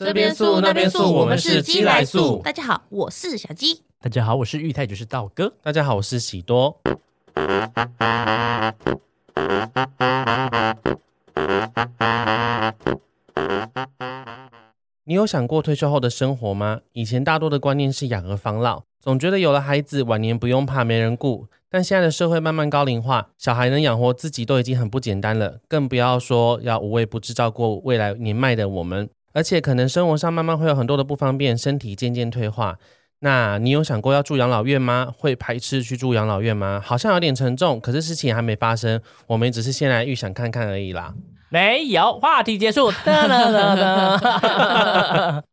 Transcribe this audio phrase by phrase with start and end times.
[0.00, 2.40] 这边素那边素，我们是鸡来素。
[2.42, 3.82] 大家好，我是小鸡。
[4.00, 5.52] 大家好，我是玉泰，就是道哥。
[5.62, 6.80] 大家好，我是喜多。
[15.04, 16.80] 你有想过退休后的生活吗？
[16.94, 21.48] 以前大多的观念是养儿防老，总觉得有了孩子，晚年不用怕没人顾。
[21.68, 29.10] 但现在的社会慢慢高龄化，小孩能养活自己都已经很不简单了，更不要说要无微不至照顾未来年迈的我们。
[29.32, 32.76] 而且可能生活上慢慢会有很多的不方便，身体渐渐退化。
[33.20, 35.12] 那你有想过要住养老院吗？
[35.16, 36.80] 会排斥去住养老院吗？
[36.82, 41.12] 好像有点沉重，可是事情还没发生，我们只是先来预想看看而已啦。
[41.50, 42.90] 没有，话题结束。
[43.04, 45.44] 哒哒哒哒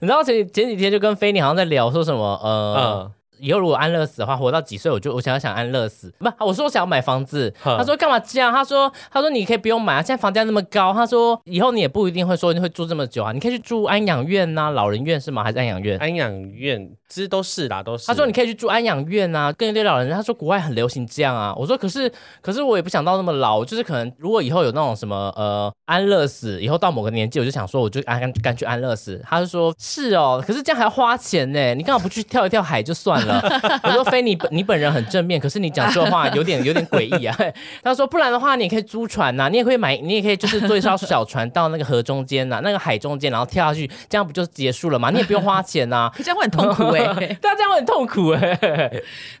[0.00, 3.10] 你知道前前几天就跟菲尼好像在聊说什么呃。
[3.38, 8.52] 以后如果安乐死的话，活到几岁我就我想要想安乐死，不，我说我想要买房子，他说干嘛这样？
[8.52, 15.42] 他说他说你可以不用买啊，现在房价那么高，他说以后你也不一定会说你会住这么久啊，你可以去住安养院呐，老人院是吗？
[15.42, 15.98] 还是安养院？
[15.98, 18.06] 安养院其实都是啦，都是。
[18.06, 20.10] 他说你可以去住安养院呐，跟一堆老人。
[20.10, 29.20] 他说国外很流行这样啊，我说可是可是我也不想到那么老，就是可能如果以后有那种什么呃安乐死，以后到某个年纪我就想说我就安干干去安乐死。
[29.24, 33.27] 他就说是哦，可是这样还要花钱呢，你干嘛不去跳一跳海就算了？
[33.84, 34.08] 我说。
[34.08, 37.36] 非你本你本人很正面，可是你讲这话有点有点诡异啊。
[37.84, 45.10] 他说不然的话，你也可以租船呐，你也可以买，你也可以就是坐一艘小船到那个河中间呐， 那个海中间，然后跳下去，这样不就结束了吗？
[45.10, 48.58] 你也不用花钱呐，这样会很痛苦哎，对啊，这样会很痛苦哎。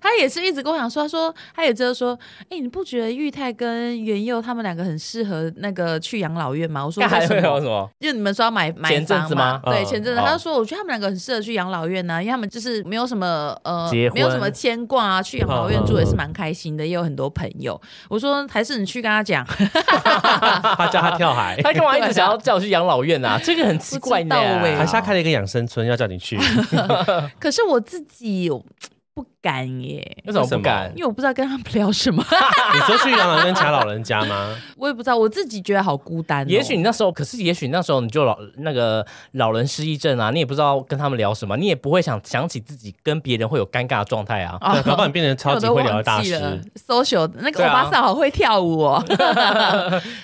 [0.02, 2.18] 他也是一直跟我讲说，他说他也就是说，
[2.50, 6.84] 哎，你不觉得玉泰跟元佑他们两个很适合那个去养老院吗？
[6.84, 7.90] 我说还有什么？
[8.00, 9.62] 就你们说要买买房吗？
[9.64, 13.77] 对，前阵子他就说，我觉得他们两个很适合去养老院呢，因为他们就是没有什么呃，
[14.12, 14.48] 没有什么。
[14.50, 17.80] 牵挂啊，去养老院住也是蛮开心的，也有很多朋友。
[18.08, 23.38] 我说还是你去跟他讲， 他叫他跳海，他干嘛一直 想要叫我去养老院啊？
[23.44, 24.34] 这个很奇怪的，
[24.76, 26.38] 还是他开了一个养生村要叫你去？
[27.38, 28.50] 可是我自己。
[29.18, 30.92] 不敢耶，为什么不敢？
[30.94, 32.22] 因为我不知道跟他们聊什么。
[32.72, 34.54] 你说去养老院查老人家吗？
[34.76, 36.48] 我也不知道，我自己觉得好孤单。
[36.48, 44.56] 也许你那时候，可是也许那时候你就老那个老人失忆症啊，你也不知道跟他们聊什么，你也不会想想起自己跟别人会有尴尬的状态啊。
[44.60, 46.38] 啊， 搞不好你变成超级会聊的大师。
[46.86, 49.04] social 那个欧巴桑好会跳舞哦，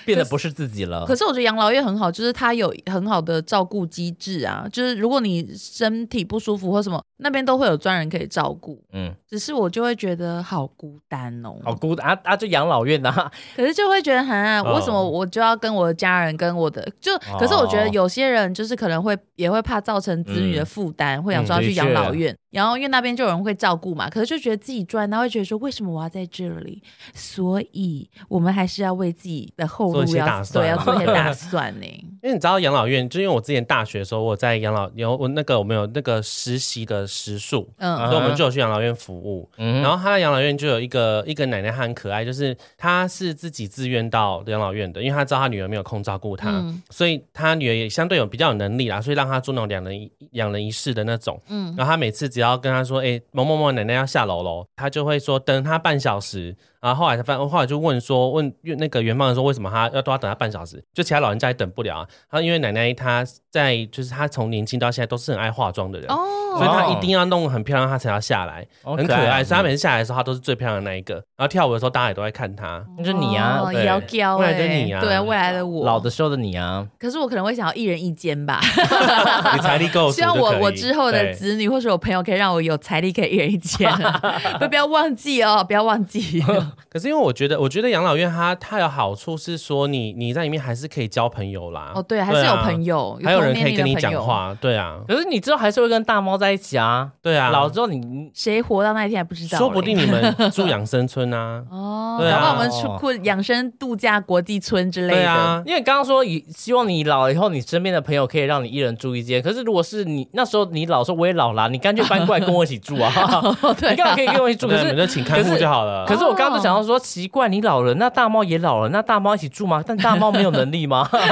[0.05, 1.05] 变得不是自己了。
[1.05, 8.81] 可是我觉得养老院很好，就是它有很好的照顾机制啊，就是如果你身体不舒服或什么，那边都会有专人可以照顾。
[8.93, 12.35] 嗯，只是我就会觉得好孤单哦，好孤单啊啊！
[12.37, 13.11] 就养老院呐，
[13.55, 17.11] 可是就会觉得很，为什么我就要跟我的家人跟我的就？
[17.39, 22.35] 可是我觉得有些人就是可能会也会怕造成子女的负担，会想说要去养老院。
[22.51, 26.81] 然后因为那边就有人会照顾嘛，可是就觉得自己赚，他会觉得说为什么我要在这里？
[27.13, 31.85] 所以我们还是要为自己的后路要对要做一些打算呢。
[32.23, 39.49] 因为你知道养老院，就因为我之前大学的时候我在养老有我那个我们有那个实习的时数，嗯，所以我们就有去养老院服务。
[39.57, 51.39] 嗯，然后他的养老院就有一个一个奶奶，她很可爱，就是她是自己自愿到养老院的，因为她知道她女儿没有空照顾她，所以她女儿也相对有比较有能力啦，所以让她做那种两人两人一室的那种。
[51.49, 56.55] 嗯，然后她每次只要要跟她说，哎，某某某奶奶要下楼喽，她就会说等她半小时。
[56.85, 60.79] 然后后来他发，后来就问说，问那个元芳人说，为什么他要都要等他半小时？
[60.93, 62.07] 就其他老人家也等不了啊。
[62.29, 69.43] 他因为奶奶她在，就是她从年轻到现在都是很爱化妆的人，所以她一定要弄很漂亮，她才要下来，很可爱。
[69.43, 71.15] 所以她每次下来的时候，她都是最漂亮的那一个。
[71.15, 72.85] 然后跳舞的时候，大家也都在看她。
[72.99, 76.85] 就是你啊，要娇未来的你啊，对未来的我，老的时候的你啊。
[76.99, 78.61] 可是我可能会想要一人一间吧。
[79.55, 83.91] 你财力够，希望我我之后的子女或者我朋友可以让我有财力可以一人一间。
[84.69, 86.43] 不要忘记哦，不要忘记。
[86.89, 87.55] 可是因为我觉得。
[87.65, 91.93] 我觉得养老院它它有好处是说你你在里面还是可以交朋友啦。
[91.95, 94.55] 哦，对，还是有朋友，还有人可以跟你讲话。
[94.61, 97.09] 对啊，可是你之后还是会跟大猫在一起啊。
[97.21, 99.57] 对啊，老之后你谁活到那一天还不知道。
[99.57, 101.63] 说不定你们住养生村啊。
[101.71, 105.21] 哦，然后我们去过养生度假国际村之类的。
[105.21, 109.41] 对啊，因为刚刚说以希望你老了以后，你身边的朋友可以让你一人住一间。
[109.41, 113.09] 可是如果是你那时候你老说我也老了，你干脆搬过来跟我一起住啊。
[113.79, 116.05] 对，你刚好可以跟我一起住，可是你就请看护就好了。
[116.05, 118.25] 可是我刚刚就想要说，奇怪，你老了那大。
[118.35, 119.81] 猫也老了，那大猫一起住吗？
[119.85, 121.07] 但大猫没有能力吗？
[121.11, 121.21] 对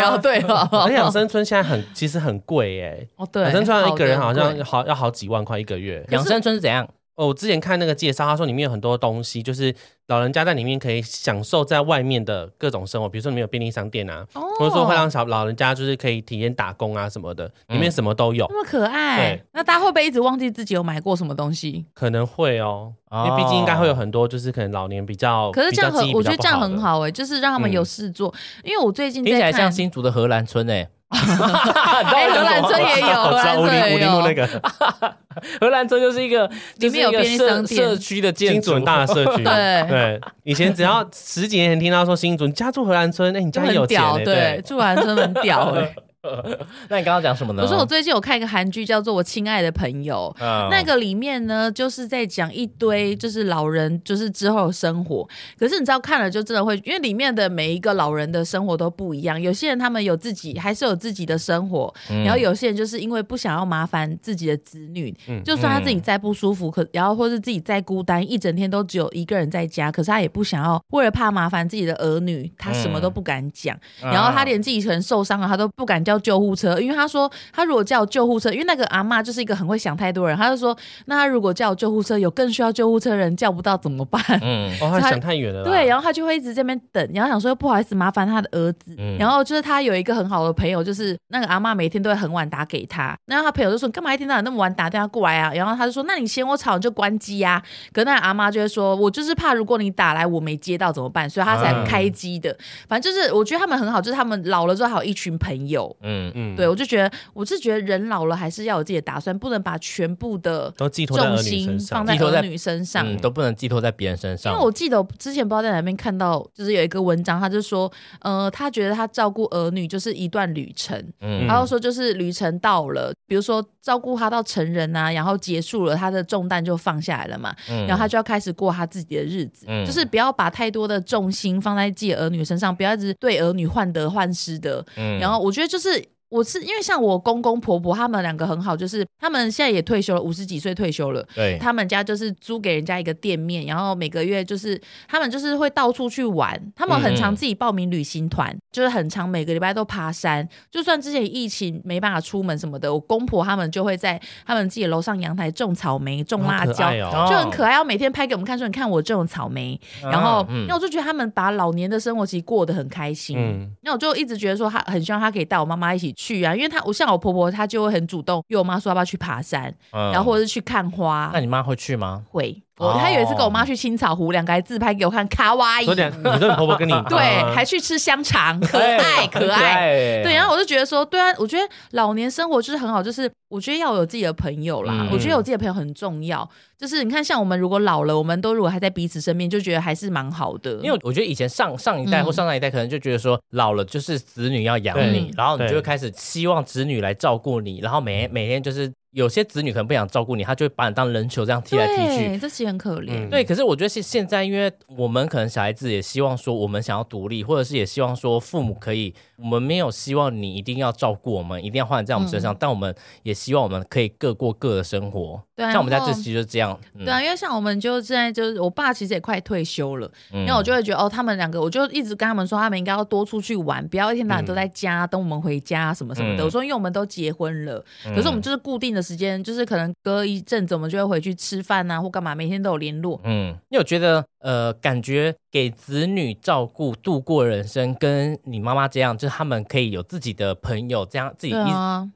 [0.00, 0.68] 啊，对啊。
[0.72, 3.06] 而养生村现在很，其实很贵哎。
[3.16, 6.04] 哦，对，养生村一个人好像好要好几万块一个月。
[6.10, 6.88] 养生村是怎样？
[7.20, 9.74] 哦，我之前看那个介绍，他说里面有很多东西，就是
[10.06, 14.26] 老人家在里面可以享受在外面的各种生活，比如说里面有便利商店啊，
[14.58, 18.46] 或者说会让小老人家就是可以体验打工啊什么的，里面什么都有。
[18.48, 21.84] 那么可爱，那大家会不会一直忘记自己有买过什么东西？
[21.92, 28.34] 可能会哦，因为毕竟应该会有很多，就是可能老年比较，可是这样很，我觉得这样很好哎，就是让他们有事做。
[28.64, 30.88] 因为我最近听起来像新竹的荷兰村哎。
[31.12, 34.46] 哎，荷兰村也有， 荷兰村也有那个。
[35.60, 39.42] 荷兰村就是一个，里面有便利商店，社区的建筑，大社区。
[39.42, 45.94] 对对，以前只要十几年前听到说新竹，你家住荷兰村，哎，你家有钱，对，住荷兰村很屌哎。
[46.88, 47.62] 那你刚刚讲什么呢？
[47.62, 50.34] 我说我最近有看一个韩剧，叫做《我亲爱的朋友》。
[50.70, 55.26] 那个里面呢，就是在讲一堆就是老人就是之后生活。
[55.58, 59.40] 可是你知道看了就真的会，因为里面的每一个老人的生活都不一样。
[59.40, 73.74] 有些人他们有自己还是有自己的生活，然后有些人就是因为不想要麻烦自己的子女，就算他自己再不舒服，可然后或是自己再孤单，一整天都只有一个人在家，可是他也不想要为了怕麻烦自己的儿女，他什么都不敢讲。
[74.02, 76.09] 然后他连自己可能受伤了，他都不敢叫。
[76.18, 80.76] 救护车，因为他说他如果叫救护车，因为那个阿妈就是一个很会想太多人，他就说
[81.06, 84.22] 那他如果叫救护车，有更需要救护车的人叫不到怎么办？
[84.42, 85.64] 嗯， 哦，他想太远了。
[85.64, 95.52] 对，然后他就会一直这边等，然后想说不好意思麻烦他的儿子，然后就是他有一个很好的朋友，就是那个阿妈每天都会很晚打给他，然后他朋友就说你干嘛一天到晚那么晚打电话过来啊？
[95.54, 97.62] 然后他就说那你嫌我吵你就关机呀。
[97.92, 101.28] 可那阿妈就会说我就是怕如果你打来我没接到怎么办？
[101.28, 102.56] 所以他才开机的。
[102.88, 105.94] 反正就是我觉得他们很好，就是他们老了之后还有一群朋友。
[106.02, 106.30] 嗯。
[106.34, 114.52] 嗯，对我就觉得我是觉得人老了还是要有自己的打算，不能把全部的都寄托重心放在儿女身上，都不能寄托在别人身上。
[114.52, 135.89] 因为我记得之前不知道在哪边看到，就是有一个文章，他就说，呃，他觉得他照顾儿女就是一段旅程，嗯，然后说就是旅程到了，比如说照顾他到成人啊，然后结束了，他的重担就放下来了嘛，嗯，然后他就要开始过他自己的日子，嗯，就是不要把太多的重心放在自己儿女身上，不要一直对儿女患得患失的，嗯，然后我觉得就是。
[136.30, 141.26] 我是因为像我公公婆婆他们两个很好，就是他们现在也退休了，五十几岁退休了。
[141.34, 150.48] 对，他们家就是租给人家一个店面，然后每个月就是他们就是会到处去玩，他们很常自己报名旅行团，就是很常每个礼拜都爬山。
[150.70, 156.92] 就算之前疫情没办法出门什么的，我公婆他们就会在他们自己楼上阳台种草莓、种辣椒，
[157.28, 159.78] 就很可爱，要每天拍给我们看，说你看我种草莓。
[160.02, 163.36] 然后，那我就觉得他们把老年的生活其实过得很开心。
[163.36, 166.14] 嗯，那我就一直觉得说他很希望他可以带我妈妈一起。
[166.20, 171.30] 去啊，因为她我像我婆婆，她就会很主动，因为我妈说要不要去爬山，然后或者是去看花。
[171.32, 172.24] 那你妈会去吗？
[172.28, 172.62] 会。
[172.80, 175.86] 我还有一次跟我妈去青草湖，两个还自拍给我看，卡哇伊。
[175.86, 177.18] 你说你婆婆跟你 对，
[177.54, 180.22] 还去吃香肠，可爱可爱。
[180.22, 185.06] 对，然后我就觉得说，对啊，我觉得老年生活就是很好，就是我觉得要有自己的朋友啦。
[185.12, 186.48] 我觉得有自己的朋友很重要。
[186.78, 190.72] 就是你看，像我们如果老了，我们都如果还在彼此身边，就觉得还是蛮好的。
[190.82, 198.90] 因为我觉得以前上上一代或上上一代可能就觉得说，老了就是子女要养你，然后你就会开始希望子女来照顾你，然后每每天就是。
[199.12, 203.28] 有些子女可能不想照顾你，他就会把你当人球这样踢来踢去，这其实很可怜。
[203.28, 215.42] 对，可是我觉得现现在，因为我们可能小孩子也希望说，我们想要独立，或者是也希望说父母可以，我们没有希望你一定要照顾我们，一定要换在我们身上，但我们也希望我们可以各过各的生活。
[215.56, 216.78] 对，像我们家这期就是这样。
[216.96, 226.44] 对啊，因为像我们就现在就是我爸其实也快退休了，因为我就会觉得哦，他们两个，我就一直跟他们说，他们应该要多出去玩，不要一天到晚都在家等我们回家什么什么的。
[226.44, 229.90] 我说，因为我们都结婚了，可是我们就是固定的时间，就是可能。
[230.02, 233.20] 隔一阵子，我们就会回去吃饭啊，或干嘛，每天都有联络。
[233.24, 241.52] 嗯，因为我觉得，呃，感觉给子女照顾、度过人生，跟你妈妈这样，就是他们可以有自己的朋友，这样自己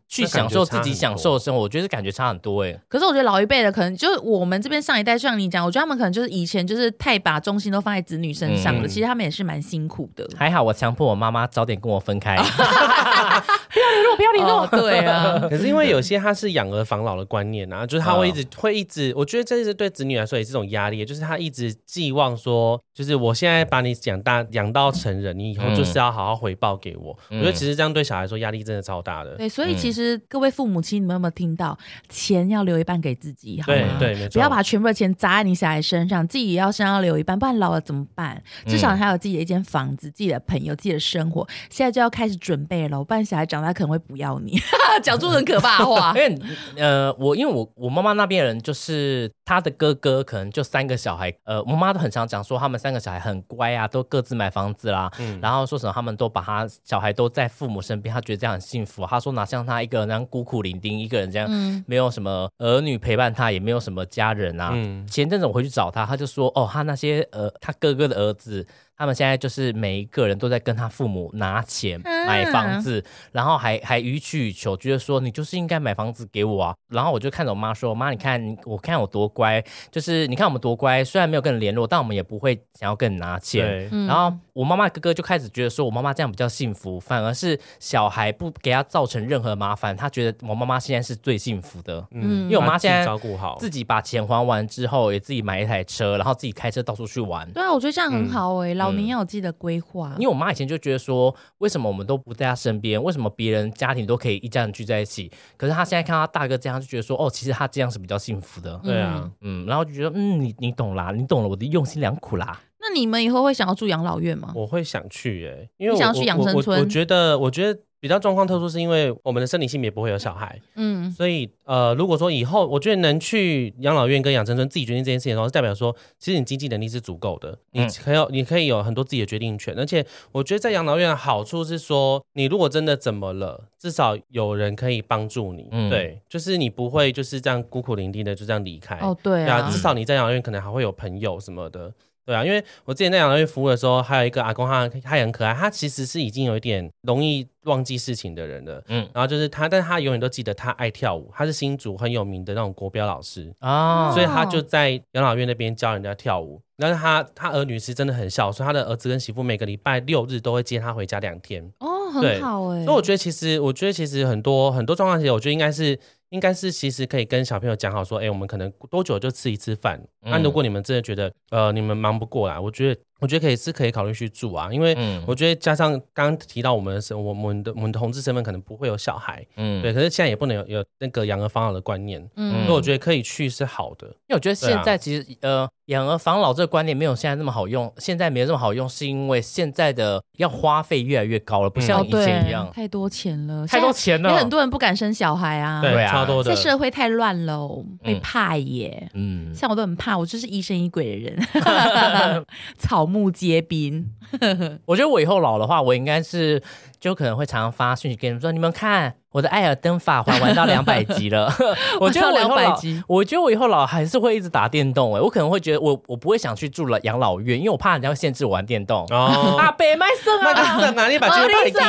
[0.09, 2.75] 去享受自己享受的生活，我觉得感觉差很多哎。
[2.89, 10.27] 可是我觉得老一辈的可能就是我们这边上一代，像你讲，我觉得他们可能就是以前就是太把重心都放在子女身上了，其实他们也是蛮辛苦的。
[10.37, 12.37] 还好我强迫我妈妈早点跟我分开。
[13.75, 14.67] 不要联络，不要联络。
[14.69, 27.17] 对啊， 可是因为有些他是养儿防老的观念啊，就是他会一直会一直，我觉得这是对子女来说也是种压力，就是他一直寄望说，就是我现在把你养大养到成人，你以后就是要好好回报给我。
[27.31, 29.37] 我觉得其实这样对小孩说压力真的超大的。
[29.37, 31.77] 对，所以其实各位父母亲，你们有没有听到？
[32.09, 33.97] 钱要留一半给自己，好吗？
[33.99, 34.35] 对，没错。
[34.35, 38.43] 不要把全部的钱砸在你小孩身上，自己也要身上留一半，不然老了怎么办？
[38.67, 44.39] 至少还有自己的一间房子、自己的朋友、自己的生活，现在就要开始准备了，不然小孩长大可能会不要。
[44.41, 44.59] 你
[45.03, 46.39] 讲出很可怕的话， 因为
[46.77, 59.05] 呃，我因为我我妈妈那边人就是他的哥哥，可能就三个小孩，呃，我妈都很常讲说他们三个小孩很乖啊，都各自买房子啦，嗯，然后说什么他们都把他小孩都在父母身边，他觉得这样很幸福。
[59.07, 61.49] 他说哪像他一个人那样孤苦伶仃，一个人这样，
[61.87, 64.71] 没有什么儿女陪伴他，也没有什么家人啊。
[64.73, 68.67] 嗯前阵子我回去找他，他就说哦，他那些呃，他哥哥的儿子。
[68.97, 76.77] 他们现在就是每一个人都在跟他父母拿钱买房子，然后还还予取予求，觉得说你就是应该买房子给我啊。
[76.89, 83.89] 然后我就看着我妈说：“妈，你看我看我多乖，就是你看我们多乖，虽然没有跟人联络，但我们也不会想要跟你拿钱。
[84.07, 92.07] 然后我妈妈哥哥就开始觉得说我妈妈这样比较幸福，反而是小孩不给他造成任何麻烦，他觉得我妈妈现在是最幸福的。
[92.13, 97.51] 嗯，因为我妈现在照顾好自己，把钱还完之后，也自己买一台车，然后自己开车到处去玩。
[97.53, 100.15] 对啊，我觉得这样很好哎，老年要有自己的规划。
[100.19, 103.03] 因为我妈以前就觉得说，为什么我们都不在她身边？
[103.03, 105.31] 为什么别人家庭都可以一家人聚在一起？
[105.57, 108.81] 可是她现在看到大哥这样，就觉得说，哦，其实他这样是比较幸福的。
[108.85, 112.61] 对啊，嗯，然后就觉得，嗯，你你懂啦，你懂了我的用心良苦啦。
[112.81, 114.53] 那你们以后会想要住养老院吗？
[114.55, 116.81] 我会想去耶，因为想要去养生村。
[116.81, 117.81] 我觉得，我觉得。
[118.05, 141.95] 比较状况特殊，是因为我们的生理性别不会有小孩，嗯，所以呃，如果说以后我觉得能去养老院跟养生村自己决定这件事情的话，是代表说其实你经济能力是足够的，你可以你可以有很多自己的决定权，而且我觉得在养老院的好处是说，你如果真的怎么了，至少有人可以帮助你，对，就是你不会就是这样孤苦伶仃的就这样离开，哦，对啊，至少你在养老院可能还会有朋友什么的。
[142.27, 145.53] 对啊，因为我之前在养老院服务的时候，还有一个阿公，他他也很可爱。
[145.53, 148.83] 他其实是已经有一点容易忘记事情的人了。
[148.89, 151.31] 嗯，然后就是他，但是他永远都记得他爱跳舞。
[151.35, 156.61] 他是新竹很有名的那种国标老师啊，所以他就在养老院那边教人家跳舞。
[156.79, 161.63] 但是他他儿女是真的很孝顺，他的儿子跟媳妇每个礼拜六日都会接他回家两天。
[161.81, 162.85] 哦，很好哎。
[162.85, 165.99] 所以我觉得其实，我觉得其实很多很多状况，其实我觉得应该是。
[166.35, 170.05] 应该是其实可以跟小朋友讲好说，哎，我们可能多久就吃一次饭。
[170.21, 173.01] 那如果你们真的觉得，呃，你们忙不过来，我觉得。
[173.21, 184.07] 我觉得可以是可以考虑去住啊，因为我觉得加上刚刚提到我们是我们的我们的同志身份可能不会有小孩，嗯，对，可是现在也不能有有那个养儿防老的观念，嗯，所以我觉得可以去是好的。
[184.09, 197.69] 因为我觉得现在其实呃养儿防老这个观念没有现在那么好用，现在没有这么好用，是因为现在的要花费越来越高了，不像以前一样太多钱了，太多钱了，有很多人不敢生小孩啊，对啊，超多的，这社会太乱了，
[198.03, 201.39] 会怕耶，嗯，像我都很怕，我就是疑神疑鬼的人
[202.79, 204.11] 草木皆兵。
[204.87, 206.63] 我觉得我以后老的话，我应该是
[207.05, 209.13] 就可能会常常发讯息给你们说，你们看。
[209.35, 211.53] 我的艾尔登法环玩到两百级了，
[211.99, 219.05] 我觉得我以后老，我觉得我以后老还是会一直打电动哎，我可能会觉得我我不会想去住了养老院，因为我怕人家会限制我玩电动。
[219.11, 221.85] 哦，阿伯麦生啊，麦生啊，你把这个被困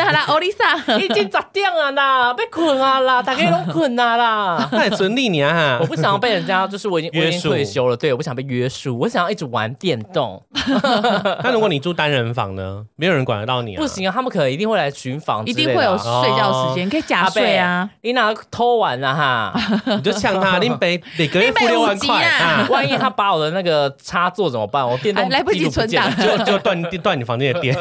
[0.00, 10.40] 啊啦，欧丽莎已经十点啊啦，被困啊啦， 大家都困啊啦，那存利你啊，我不想要被人家，就是我已经我已经退休了，对，我不想被约束，我想要一直玩电动。
[11.42, 12.86] 那如果你住单人房呢？
[12.94, 13.80] 没有人管得到你啊？
[13.80, 17.56] 不行啊，他们可能一定会来巡房，一定会有睡觉时间，可以假睡。
[17.56, 19.52] 啊，你哪偷玩了哈？
[19.96, 22.66] 你就呛他，你每每个月付六万块啊！
[22.70, 24.86] 万一他把我的那个插座怎么办？
[24.86, 27.76] 我电动来不及存档， 就就断断你房间的电。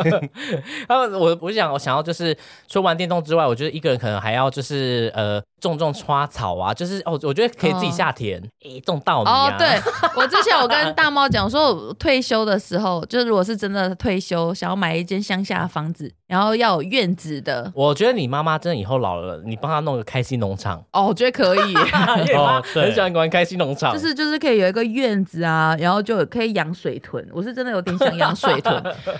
[0.87, 2.35] 然后我我想我想要就是
[2.67, 5.41] 除玩电动之外，我觉得一个人可能还要就是呃。
[5.59, 9.47] 种种花草啊，就是哦，我觉得可以自己下田，诶，种稻米啊。
[9.47, 9.67] 哦，对
[10.15, 17.71] 我之前我跟大猫讲说，退休的时候， 就是如果是真的退休，想要买一间乡下的房子，然后要有院子的。
[17.73, 20.83] 我觉得你妈妈真的以后老了，你帮她弄个开心农场。
[20.91, 21.73] 哦，我觉得可以。
[22.37, 27.27] 哦， 很喜欢玩开心农场，就是就是可以有一个院子啊，然后就可以养水豚。
[27.33, 28.75] 我是真的有点想养水豚，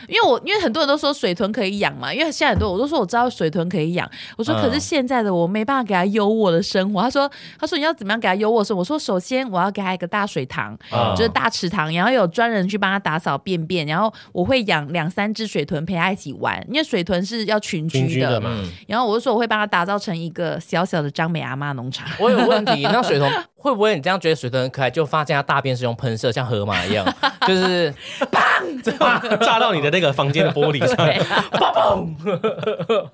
[0.07, 6.26] 因为我因为很多人都说水豚可以养嘛，因为现在很多我都说我知道水豚可以养，我说可是现在的我没办法给它优。
[6.27, 7.29] 优渥的生活，他说
[7.59, 8.81] ：“他说你要怎么样给他优渥生活？
[8.81, 10.77] 我说首先我要给他一个大水塘，
[11.15, 18.61] 就是大池塘，然后有专人去帮他打扫便便，然后我会养两三只水豚陪他一起玩，因为水豚是要群居的嘛。
[18.87, 22.07] 然后我就说我会帮他打造成一个小小的张美阿妈农场。
[22.19, 23.31] 我有问题，那水豚
[23.67, 27.05] 会不会你这样觉得水豚很可爱，就发现它大便是用喷射，像河马一样，
[27.45, 27.93] 就是
[28.31, 30.95] 砰 炸到你的那个房间的玻璃上，
[31.51, 33.09] 砰砰，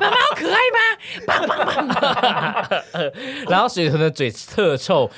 [0.00, 0.78] 妈妈好可爱吗？
[1.26, 3.12] 砰砰砰。”
[3.50, 5.10] 然后水豚的嘴特臭，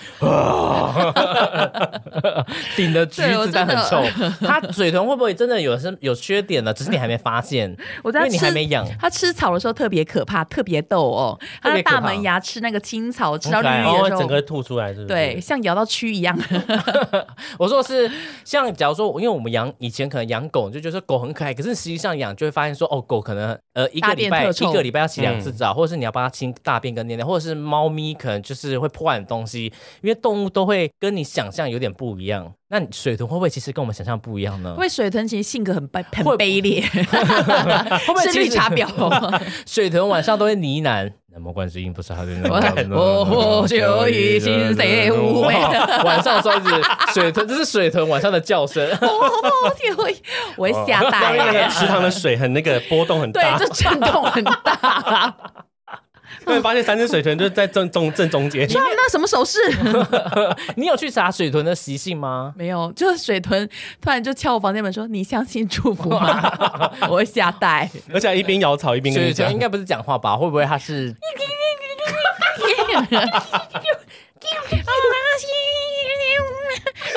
[2.77, 4.03] 顶的橘子但很臭。
[4.41, 6.73] 它水豚会不会真的有是有缺点呢？
[6.73, 7.71] 只是你还没发现，
[8.05, 8.87] 因为你还没养。
[9.01, 11.39] 它吃草的时候特别可怕，特别逗哦。
[11.63, 16.37] 它的大门牙吃那个青草，吃到绿绿的时候，吐出来，是不是对，像咬到蛆一样。
[17.59, 18.11] 我说是
[18.45, 26.89] 像，假如说，因为我们养以前可能养狗就觉得狗很可爱，可是实际上养就会发现说，哦，狗可能呃一个礼拜一个礼拜要洗两次澡，或者是你要帮它清大便。
[26.99, 29.67] 跟尿尿，或者是猫咪，可能就是会破坏东西，
[30.01, 32.51] 因为动物都会跟你想象有点不一样。
[32.71, 34.73] 那水豚会不会其实跟我们想象不一样呢？
[34.77, 39.43] 因为水豚其实性格很卑很卑劣，会不会是绿茶婊？
[39.67, 45.55] 水豚晚上都会呢喃，那么观世音菩萨的那个，我就已经谁无畏。
[46.05, 46.69] 晚上说子
[47.15, 48.85] 水豚，这是水豚晚上的叫声。
[49.01, 50.09] 我天，我
[50.57, 51.37] 我会吓呆。
[51.37, 55.33] 那个池塘的水很那个波动很大，对，这震动很大。
[56.45, 58.69] 会发现三只水豚就在正中正中间。
[58.69, 59.59] 说那什么手势？
[60.77, 62.53] 你有去查水豚的习性吗？
[62.57, 63.69] 没有，就是水豚
[64.01, 66.51] 突然就敲我房间门说：“你相信祝福吗？”
[67.09, 70.37] 我会吓呆， 而且一边咬草一边跟你讲，应该不是讲话吧？
[70.37, 71.15] 会不会他是？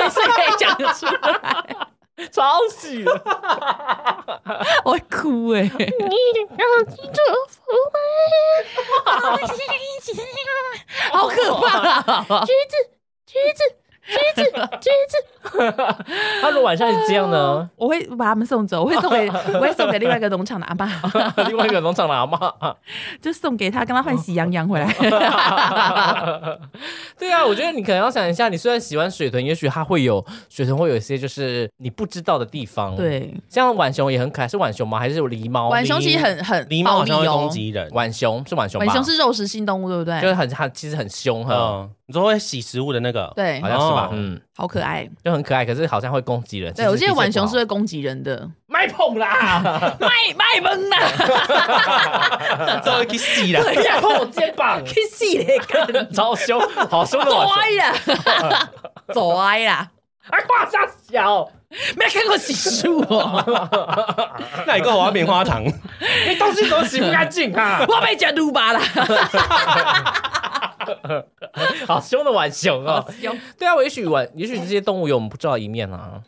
[0.09, 1.87] 是可以讲出来。
[2.31, 3.03] 超喜，
[4.85, 5.61] 我会哭哎！
[5.63, 7.19] 你要记住
[7.67, 7.99] 我吗？
[11.11, 11.79] 好可怕
[12.13, 12.45] 啊！
[12.45, 12.75] 橘子，
[13.25, 13.80] 橘子。
[14.03, 15.15] 橘子，橘子。
[16.41, 17.69] 他如果晚上是这样呢？
[17.75, 20.85] 我会把他们送走，我会送给， 我会送给另外一个农场的阿妈。
[21.47, 22.37] 另外一个农场的阿妈，
[23.21, 24.85] 就送给他，跟他换喜羊羊回来。
[27.17, 32.95] 对啊，我觉得你可能要想一下，你虽然喜欢水豚，也许它会有水豚会有一些就是你不知道的地方。
[32.95, 34.99] 对，像浣熊也很可爱，是浣熊吗？
[34.99, 35.69] 还是有狸猫？
[35.69, 37.89] 浣熊其实很很狸猫好像会攻击人。
[37.91, 40.21] 浣熊是浣熊，浣熊是肉食性动物，对不对？
[40.21, 41.87] 就是很它其实很凶哈。
[42.11, 44.09] 你说会洗食物的那个，对，好像是吧？
[44.11, 46.73] 嗯，好可爱，就很可爱，可是好像会攻击人。
[46.73, 49.61] 对，我记得浣熊是会攻击人的，卖碰啦，
[49.97, 50.97] 卖卖萌啦，
[52.83, 53.63] 终于去洗了，
[54.01, 58.69] 碰我肩膀，去洗那个，超 凶，好凶的走歪了，
[59.13, 59.89] 走歪啦，
[60.19, 61.49] 还画上小，
[61.95, 63.41] 没看过洗漱哦，
[64.67, 67.85] 那一个我要棉花糖，你东西怎么洗不干净啊？
[67.87, 68.81] 我被夹毒巴了。
[71.87, 73.05] 好凶的浣熊啊！
[73.57, 76.21] 对啊，也许浣，也许这些动物有我们不知道的一面啊。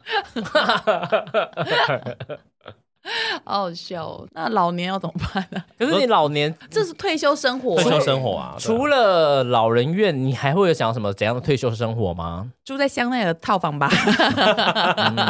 [3.44, 4.26] 好 好笑哦！
[4.32, 5.62] 那老年要怎么办呢？
[5.78, 8.56] 可是你老年这是退休生活，退休生活啊！
[8.58, 12.50] 除了老人院，你还会有想什么怎样的退休生活吗？
[12.64, 13.90] 住在乡内的套房吧，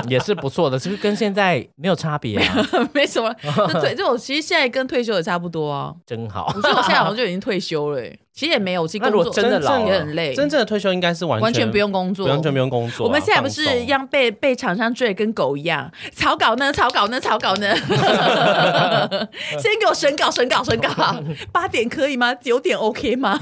[0.08, 2.56] 也是不错的，就是跟现在没有差别啊，
[2.94, 3.34] 没什么。
[3.82, 6.54] 退就我其实现在跟退休也差不多啊，真好。
[6.56, 8.00] 我觉得我现在好像就已经退休了。
[8.34, 10.34] 其实也没有，其实工作真的老也很累。
[10.34, 13.06] 真正的退休应该是完完全不用工作，完全不用工作。
[13.06, 16.74] 我们现在不是一样被被厂商追，跟狗一样，草稿呢？
[16.74, 17.20] 草稿呢？
[17.20, 17.76] 草稿呢？
[19.60, 20.90] 先给我审稿，审稿，审稿。
[21.52, 22.34] 八点可以吗？
[22.34, 23.40] 九点 OK 吗？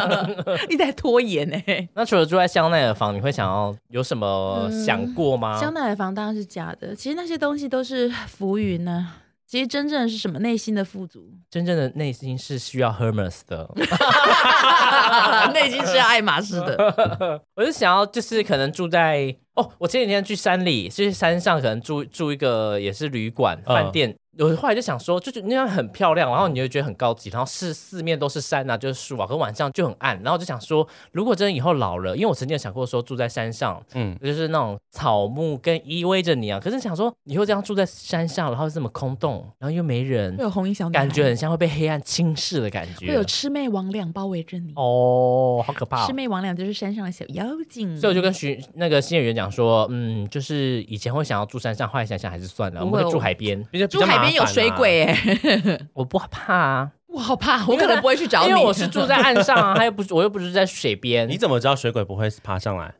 [0.70, 1.62] 你在拖延呢？
[1.94, 5.60] 那除了住在香奈儿房，你会想要有什么想过吗？
[5.60, 9.08] 香奈儿房当然是假的，其实那些东西都是浮云呢。
[9.52, 10.38] 其实真正的是什么？
[10.38, 13.68] 内心的富足，真正的内心是需要 Hermes 的，
[15.52, 17.38] 内心是要爱马仕的。
[17.54, 24.16] 我就想要，就是可能住在哦，我前几天去山里，就是山上，可能住住一个也是旅馆饭店。
[24.38, 30.20] 我后来就想说，就是那样很漂亮，然后你就觉得很高级，然后是四面都是山啊，就是树啊，可晚上就很暗。
[30.22, 36.58] 然后就想说，如果真的以后老了，因为我曾经有想过说住在山上，嗯，就是那种草木跟依偎着你啊。
[36.58, 44.72] 可是想说，以后这样住在山上，然后这么空洞，然后又没人，会有红衣小感觉很像会被黑暗侵蚀的感觉，会有魑魅魍魉包围着你。
[44.76, 46.06] 哦，好可怕！
[46.06, 47.94] 魑魅魍魉就是山上的小妖精。
[47.98, 55.78] 所以我就跟徐那个新演员讲说，嗯，就是以前会想要住山上，后来想想还是算了，我们会住海边，比较住海边有水鬼哎。
[55.94, 61.28] 我不怕啊，我好怕，我可能不会去找你，因为我是住在岸上啊，他 又不，我又不是在水边。
[61.28, 62.94] 你怎么知道水鬼不会爬上来？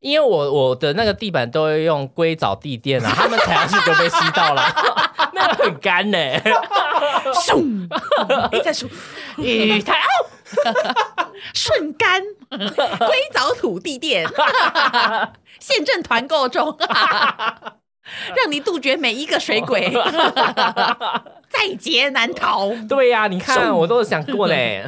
[0.00, 4.62] 因为我我的那个地板都会用硅藻地垫啊， 他们踩下去就被吸到了，
[5.32, 6.18] 那个很干呢。
[7.42, 7.88] 咻，
[8.52, 8.86] 你在说
[9.38, 12.22] 雨太哦，瞬干
[12.98, 14.28] 硅藻土地垫，
[15.58, 16.76] 现正团购中。
[18.36, 19.92] 让你杜绝每一个水鬼，
[21.56, 22.70] 在劫难逃。
[22.88, 24.84] 对呀，你看我都有想过嘞。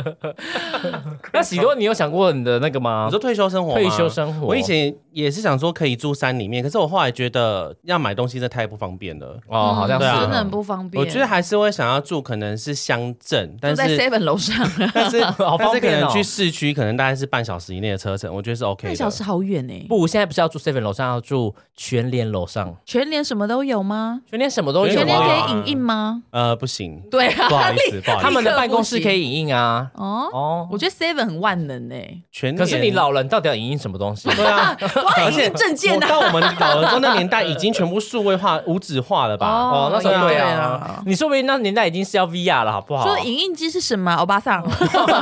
[1.32, 3.04] 那喜多，你有想过你的那个吗？
[3.06, 3.74] 你说退休生活？
[3.74, 9.38] 退休生活，我以前也是想说可以住山里面，可是我后来觉得要买东西这太不方便了。
[9.48, 11.02] 哦，好像是真的很不方便。
[11.02, 14.56] 我觉得还是会想要住，可能是乡镇，但是在 Seven 楼上，
[14.92, 15.20] 但是
[15.58, 18.88] 但是可能去市区，可能大概是半小时以内的车程，我觉得是 OK。
[18.88, 19.86] 半小时好远呢。
[19.88, 22.10] 不，现在不是要住 Seven 楼上，要住全。
[22.10, 24.20] 联楼上，全联什么都有吗？
[24.28, 26.22] 全联什么都有，全联可以影印吗？
[26.30, 27.00] 呃，不行。
[27.10, 29.90] 对啊，不好意思，不好意思，他们的办公室可以影印啊。
[29.94, 31.94] 哦哦，我觉得 Seven 很万能呢。
[32.30, 34.28] 全可是你老人到底要影印什么东西？
[34.34, 34.76] 对啊，
[35.24, 39.46] 而且证件到我们老了之后，那年代已经全部数位化、无纸化了吧？
[39.46, 41.02] 哦，那时候对啊。
[41.06, 43.04] 你说不定那年代已经是要 VR 了，好不好？
[43.06, 44.14] 说影印机是什么？
[44.16, 44.62] 欧巴桑，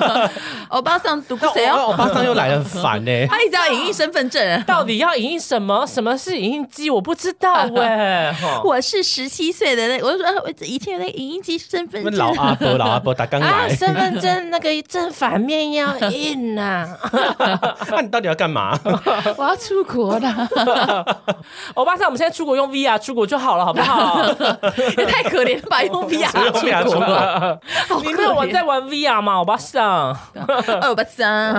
[0.69, 1.77] 欧巴桑读谁啊？
[1.77, 3.11] 欧巴桑又来了，很烦呢。
[3.29, 5.87] 他一直要影印身份证，到底要影印什么？
[5.87, 6.91] 什么是影印机？
[6.91, 7.65] 我不知道。
[7.73, 8.33] 喂，
[8.65, 12.15] 我是十七岁的那，我就说我以前有那影印机身份证。
[12.17, 13.69] 老阿伯，老阿伯，打刚来。
[13.71, 16.87] 身份证那个正反面要印呐。
[17.91, 18.79] 那 你到底要干嘛？
[19.39, 20.49] 我要出出国了，
[21.75, 24.25] 欧 巴桑，我们现在出国用 VR 出国就好了，好不好？
[24.97, 29.37] 也太可怜了吧，用 VR 出国，你没有玩在玩 VR 吗？
[29.37, 30.19] 欧巴桑，
[30.83, 31.55] 欧巴桑，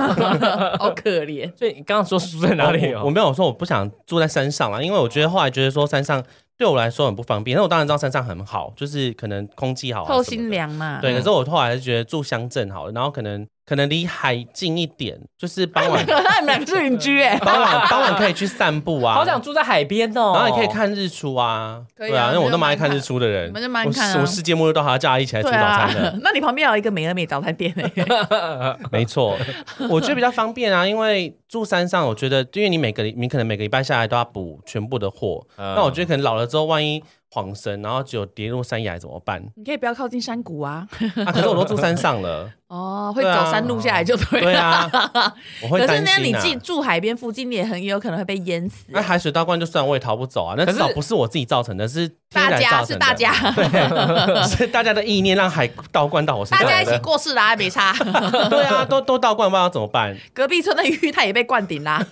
[0.78, 1.50] 好可怜。
[1.58, 2.94] 所以你刚刚说住在哪里？
[2.96, 6.22] 我没有说我不想住在山上啊，因为我觉得后来觉得说山上。
[6.60, 11.00] 对我来说很不方便，那我当然知道山上很好，就是可能空气好，透心凉嘛。
[11.02, 13.48] 对，可是我后来是觉得住乡镇好了，然后可能。
[13.70, 16.04] 可能离海近一点，就是傍晚。
[16.10, 17.38] 那你们两个是邻居哎。
[17.38, 19.14] 傍晚傍晚可以去散步啊。
[19.14, 20.34] 好想住在海边哦。
[20.34, 21.80] 然后你可以看日出啊。
[21.96, 23.48] 对啊，因为我那么爱看日出的人。
[23.48, 24.18] 你们就蛮看啊。
[24.20, 26.18] 我世界末日都还要叫他一起来吃早餐的。
[26.24, 27.92] 那你旁边有一个美而美早餐店哎。
[28.92, 29.38] 没错，
[29.88, 37.04] 我觉得比较方便啊，因为住山上，我觉得因为你每个你可能每个礼拜下来都要补全部的货，那我觉得可能老了之后万一。
[37.32, 39.44] 晃神，然后只有跌入山崖怎么办？
[39.56, 40.88] 你可以不要靠近山谷啊！
[41.26, 42.50] 啊，可是我都住山上了。
[42.70, 44.46] 哦，会走山路下来就对了。
[44.46, 44.88] 对啊，
[45.64, 46.06] 我会担心。
[46.06, 48.86] 可是那你住住海边附近，你也很有可能会被淹死。
[48.90, 50.54] 那海水倒灌就算，我也逃不走啊。
[50.56, 53.34] 那至少不是我自己造成的，是大家是大家，
[54.46, 56.68] 是大家的意念让海倒灌到我身上。
[56.68, 57.92] 大家一起过世啦，没差。
[58.52, 60.16] 对啊，都都倒灌，不知道怎么办。
[60.32, 62.06] 隔壁村的鱼它也被灌顶啦。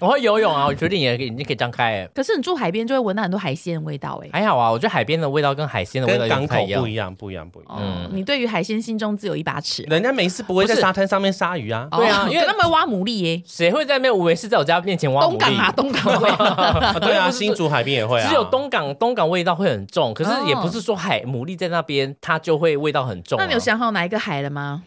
[0.00, 2.04] 我会游泳啊，我决定也可以，你可以张开。
[2.12, 4.28] 可是你住海边就会闻到很多海鲜味道哎。
[4.32, 7.78] 还好啊，我觉得海边的味道跟海鲜的味道港口不一样，不一样，不一样。
[7.80, 9.82] 嗯，你对于海鲜心中自有一把尺。
[9.84, 15.38] 人家没事不会在沙滩上面杀鱼啊，对啊，因为他们挖牡蛎耶，谁会在那边无事在我家面前挖牡蛎？
[15.38, 23.38] 东港 啊，东港会，对啊，新竹海边也会啊，只有东港东港味道会很重，可是也不是说海牡蛎在那边它就会味道很重。
[23.38, 24.82] 那你有想好哪一个海了吗？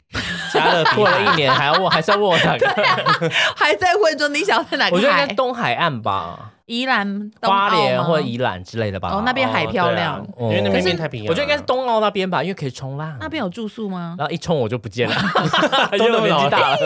[0.54, 2.68] 加了过了一年还要问，还是要问我哪个？
[3.56, 4.98] 还在问说你想在哪个海？
[4.98, 6.52] 我觉得应该东海岸吧。
[6.72, 9.10] 宜兰、花莲或者宜兰之类的吧。
[9.10, 11.30] 哦，那边海漂亮，因为那边太平洋。
[11.30, 13.18] 我觉得应该是东澳那边吧，因为可以冲浪。
[13.20, 14.16] 那边有住宿吗？
[14.18, 15.16] 然后一冲我就不见了，
[16.00, 16.78] 都年纪大了。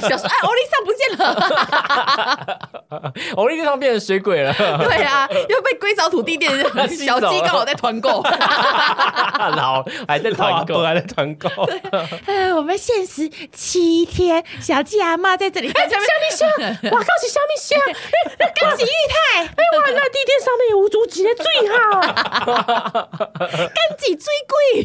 [0.00, 2.70] 小时候，哎，欧丽莎不见了，
[3.36, 4.52] 欧丽莎变成水鬼了。
[4.56, 6.50] 对啊，又被硅藻土地店
[6.96, 8.22] 小鸡刚好在团购，
[9.56, 11.48] 老还在团购，还在团购。
[12.26, 15.70] 哎，我们限时七天，小鸡阿妈在这里。
[15.70, 16.04] 哎，小米
[16.36, 16.48] 香，
[16.90, 17.78] 我告诉小米兄，
[18.60, 19.42] 恭喜玉泰。
[19.42, 19.90] 哎，哇！
[19.94, 22.00] 那地垫上面有无足鸡的最好，
[23.30, 24.84] 干几最贵，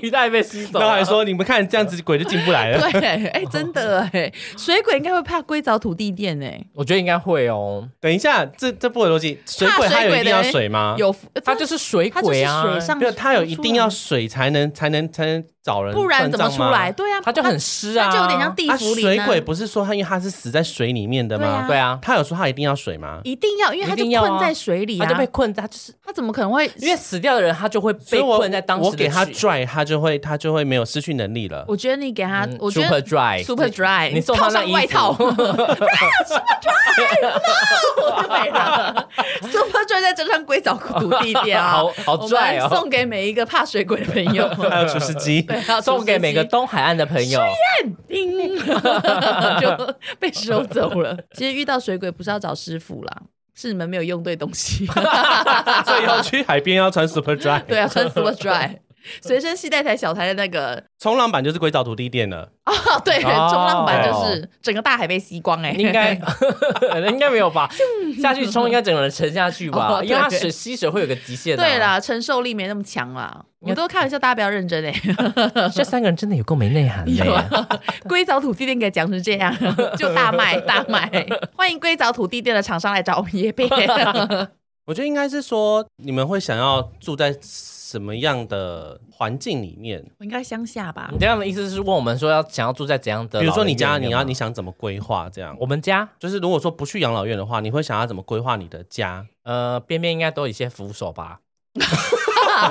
[0.00, 0.78] 鱼袋被吸走。
[0.78, 2.90] 那还说你们看这样子鬼就进不来了。
[2.92, 7.86] 对，哎，真的哎，水鬼应该会怕硅藻土地店哎，我觉得应该会哦。
[8.00, 10.94] 等一下，这这不合逻辑，水鬼它有一定要水吗？
[10.98, 15.44] 有，它就是水鬼啊，水上，它有一定要水才能才能才能。
[15.60, 16.90] 找人，不然怎么出来？
[16.90, 19.02] 对啊，他就很湿啊，就有点像地府里。
[19.02, 21.66] 水鬼不是说他，因为他是死在水里面的吗？
[21.68, 23.20] 对啊，他有说他一定要水吗？
[23.22, 26.64] 一定要，因为他就困在水里，他就被困在，就是他怎么可能会？
[26.78, 28.84] 因为死掉的人，他就会被困在当时。
[28.84, 31.66] 我给他 dry，他就会他就会没有失去能力了。
[31.68, 35.12] 我觉得你给他，我觉得 super dry，super dry，你送他上外套
[37.80, 42.26] ，super dry，no，super dry 在这上硅藻土地垫啊，好好哦，
[42.70, 45.46] 送给每一个怕水鬼的朋友，还有厨师机，
[45.82, 46.48] 送给每个。
[46.48, 47.38] 东海岸的朋友，
[49.60, 51.14] 就被收走了。
[51.34, 53.14] 其实遇到水鬼不是要找师傅啦，
[53.54, 54.86] 是你们没有用对东西，
[55.84, 58.78] 所以要去海边要穿 Super Dry，对啊，穿 Super Dry。
[59.22, 62.72] 随身携带台小台的那个冲浪板就是硅藻土地垫了 哦，
[63.04, 66.12] 对，冲浪板就是整个大海被吸光哎，应该
[67.10, 67.68] 应该没有吧？
[68.20, 70.02] 下去冲应该整个人沉下去吧？
[70.02, 73.44] 因为它水吸水会有个极限，对啦，承受力没那么强啦。
[73.60, 74.92] 我都开玩笑，大家不要认真哎。
[75.74, 79.52] 这三个人真的有够没内涵的，硅藻土地垫给讲成这样，
[79.96, 81.10] 就大卖大卖。
[81.56, 83.68] 欢迎硅藻土地垫的厂商来找我们叶贝。
[84.86, 87.34] 我觉得应该是说，你们会想要住在。
[87.90, 90.04] 什么样的环境里面？
[90.18, 91.08] 我应该乡下吧。
[91.10, 93.40] 你这样的意思是问我们说要想要住在怎样的？
[93.40, 95.30] 比如说你家，你要你想怎么规划？
[95.30, 99.26] 这样，我们家就是如果说不去养老院的话，你会想要怎么规划你的家？
[99.44, 101.40] 呃，边边应该都有一些扶手吧。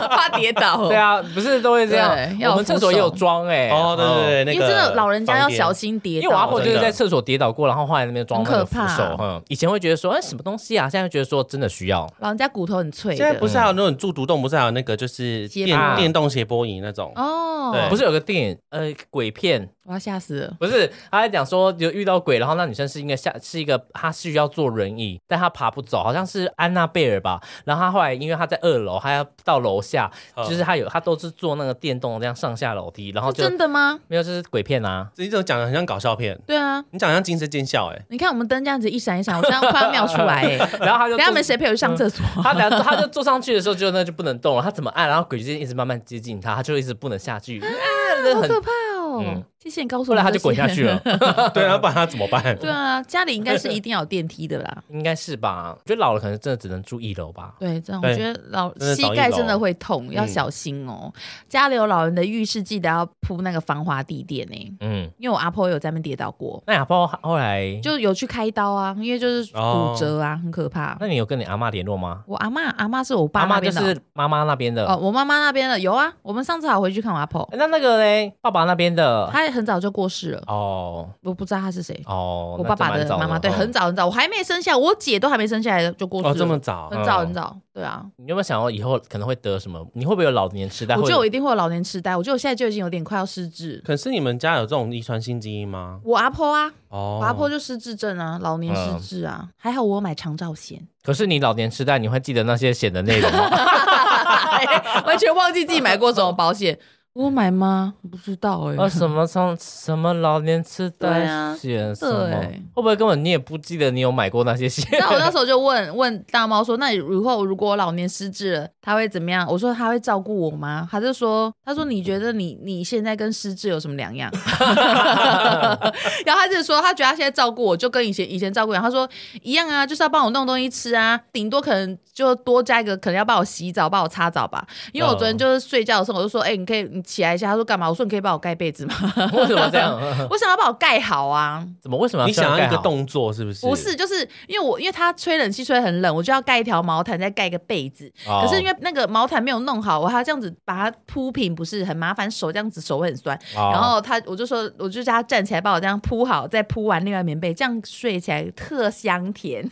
[0.07, 2.09] 怕跌倒， 对啊，不是都会这样。
[2.51, 6.23] 我们厕所也有装哎，哦对对对，因为真的老人家要小心跌倒。
[6.23, 9.15] 因为我阿婆就是在厕所跌倒过，然后后来那边装那个扶手。
[9.19, 10.89] 嗯，以前会觉得说，哎，什么东西啊？
[10.89, 12.07] 现在觉得说真的需要。
[12.19, 13.15] 老人家骨头很脆。
[13.15, 17.11] 现在不是还有那种住独栋，不是还有那个就是电电动斜波椅那种？
[17.15, 19.69] 哦，对，不是有个电影呃鬼片。
[19.87, 20.53] 我要吓死了！
[20.59, 27.39] 不是，他在讲说有遇到鬼，然后那女生是因为下是一个，她需要坐轮椅，但她爬不走，好像是安娜贝尔吧。
[27.63, 33.97] 然后她后来因为她在二楼，她要到楼下，就是她有她都是坐那个电动这样上下楼梯，然后真的吗？
[34.09, 35.09] 没有，这是鬼片啊！
[35.15, 36.37] 你怎么讲的很像搞笑片？
[36.45, 38.05] 对啊，你讲像惊声尖笑哎！
[38.09, 40.69] 你看我们灯这样子一闪一闪，我现在快要秒出来哎！
[40.85, 42.25] 然后他就等下们谁陪我去上厕所？
[42.43, 45.07] 他等下他就坐上去的时候就那就不能动了，他怎么按？
[45.07, 47.67] 然后鬼就一直慢慢接近他，他就一直不能下去，啊
[48.35, 48.69] 好可怕！
[49.07, 49.23] 哦，
[49.69, 50.15] 谢谢你告诉我。
[50.15, 50.97] 后来他就滚下去了。
[51.53, 52.55] 对啊，不然他怎么办？
[52.57, 54.77] 对啊，家里应该是一定要有电梯的啦。
[54.89, 55.75] 应该是吧？
[55.77, 57.55] 我觉得老了可能真的只能住一楼吧。
[57.59, 61.11] 对，这样我觉得老膝盖真的会痛，要小心哦。
[61.49, 64.77] 家里有老人的浴室记得要铺那个防滑地垫呢。
[64.79, 66.63] 嗯，因为我阿婆有在那边跌倒过。
[66.65, 70.95] 那阿婆后来就有去开刀啊，因为就是骨折啊，很可怕。
[70.99, 72.23] 那你有跟你阿妈联络吗？
[72.27, 74.85] 我阿妈，阿妈是我爸那边的，是妈妈那边的。
[74.87, 76.13] 哦，我妈妈那边的有啊。
[76.21, 77.47] 我们上次好回去看我阿婆。
[77.53, 80.41] 那那个嘞，爸爸那边的，他很早就过世了。
[80.47, 82.01] 哦，我不知道他是谁。
[82.05, 86.35] 哦，我爸爸的妈妈，对，很早很早，我还没生下，我姐都还没生下来就过世了。
[86.35, 86.89] 这么早？
[86.89, 87.57] 很早很早。
[87.73, 88.03] 对啊。
[88.15, 89.85] 你有没有想过以后可能会得什么？
[89.93, 90.95] 你会不会有老年痴呆？
[90.95, 92.15] 我觉得我一定会有老年痴呆。
[92.15, 93.81] 我觉得我现在就已经有点快要失智。
[93.85, 95.99] 可是你们家有这种遗传性基因吗？
[96.05, 99.49] 我阿婆啊，我阿婆就失智症啊，老年失智啊。
[99.57, 100.87] 还好我买长照险。
[101.03, 103.49] 可是你老年痴呆，你会记得那些险的内容吗？
[105.05, 106.77] 完全忘记自己买过什么保险。
[107.17, 107.95] 我买吗？
[108.11, 108.75] 不知道哎。
[108.77, 111.25] 啊，什么上什么老年痴呆
[111.57, 111.93] 险？
[111.95, 112.39] 什么？
[112.75, 114.85] 会不会根本你也不记得你有买过那些险？
[114.99, 124.31] 那我那时候就问 问大猫说：“那以后如果我老年失智了，他会怎么样？”我说：“他会照顾我吗？”他就说：“他说你觉得你你现在跟失智有什么两样？”
[126.23, 129.09] 然后他就说：“他觉得他现在照顾我就跟以前以前照顾一样。”他说
[129.41, 134.63] ：“一样啊，就是要帮我弄东西吃啊，顶多可能就多加一个，可能要帮我洗澡、帮我擦澡吧。
[134.91, 137.89] 因为我昨天就是睡觉的时候，我就说：‘哎，你可以你。’”起来一下，他说干嘛？
[137.89, 138.93] 我说你可以帮我盖被子吗？
[139.33, 139.97] 为什么这样？
[140.29, 141.65] 我想要把我盖好啊！
[141.81, 141.97] 怎么？
[141.97, 142.25] 为什么？
[142.27, 143.65] 你想要一个动作是不是？
[143.65, 148.11] 不是，就是因为我因为他吹冷气吹很冷，我就要盖一条毛毯，再盖一个被子。
[148.25, 153.39] 可是因为那个毛毯没有弄好，我还要这样子把它铺平，不是很麻烦，手这样子手会很酸。
[153.55, 159.65] 然后他我就说，我就叫他站起来，帮我这样铺好，再铺完另外棉被，这样睡起来特香甜。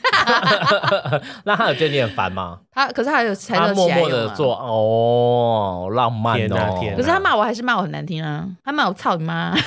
[1.44, 2.60] 那他有觉得你很烦吗？
[2.72, 6.80] 他可是他有才乐默默的做哦，浪漫哦。
[6.96, 8.06] 可是他骂我还是骂我很难。
[8.06, 9.52] 听啊，他骂我操你妈，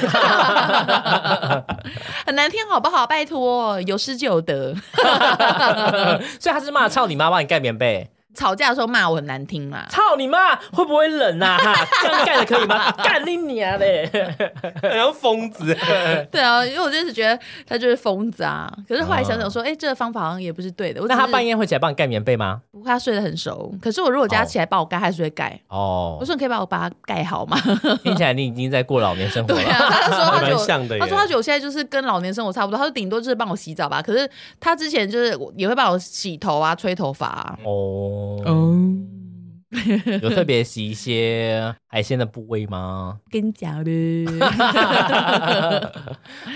[2.24, 3.06] 很难听好不好？
[3.06, 4.74] 拜托，有失就有得，
[6.38, 8.08] 所以他是骂操你妈，帮你盖棉被。
[8.34, 9.86] 吵架的时候骂我很难听嘛？
[9.88, 10.54] 操你妈！
[10.72, 11.56] 会不会冷啊？
[11.58, 12.92] 哈， 这样干的可以吗？
[13.02, 14.08] 干你娘嘞！
[14.82, 15.76] 像疯子。
[16.30, 18.72] 对啊，因为我就是觉得他就是疯子啊。
[18.88, 21.00] 可是后来想想说，哎，这个方法好像也不是对的。
[21.08, 22.60] 那他半夜会起来帮你盖棉被吗？
[22.70, 23.74] 不，他睡得很熟。
[23.82, 25.58] 可是我如果叫他起来帮我盖，还是会盖。
[25.68, 26.16] 哦。
[26.20, 27.58] 我说你可以帮我把它盖好吗？
[28.04, 29.60] 听起来你已经在过老年生活了。
[29.60, 30.56] 对啊，他说他就
[31.00, 32.78] 他说他觉得我现在就是跟老年生活差不多。
[32.78, 34.00] 他说顶多就是帮我洗澡吧。
[34.00, 34.28] 可是
[34.60, 37.58] 他之前就是也会帮我洗头啊、吹头发。
[37.64, 38.17] 哦。
[38.44, 38.76] 哦，
[40.22, 43.18] 有特别洗一些海鲜的部位吗？
[43.30, 43.90] 跟你讲的，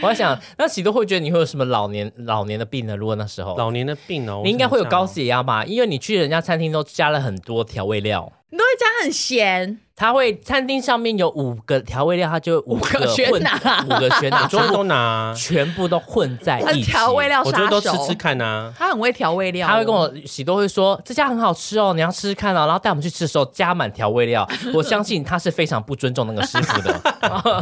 [0.03, 2.97] 我在想，那喜多会觉得你会有什么老年老年的病呢？
[2.97, 5.65] 如果那时候老年的病哦，你应该会有高血压吧？
[5.65, 9.79] 因为你去人家餐厅都加了很多调味料，你都会加很咸。
[9.95, 16.91] 他会餐厅上面有五个调味料，他就五个混五个全拿， 全部都拿，全部都混在一起。
[16.91, 18.73] 调味料，我觉得都吃吃看啊。
[18.77, 22.67] 他很会调味料，他会跟我喜多会说这家很好吃哦，你要吃吃看哦。
[22.67, 27.01] 然后带我们去吃的时候加满调味料， 我相信他是非常不尊重那个师傅的。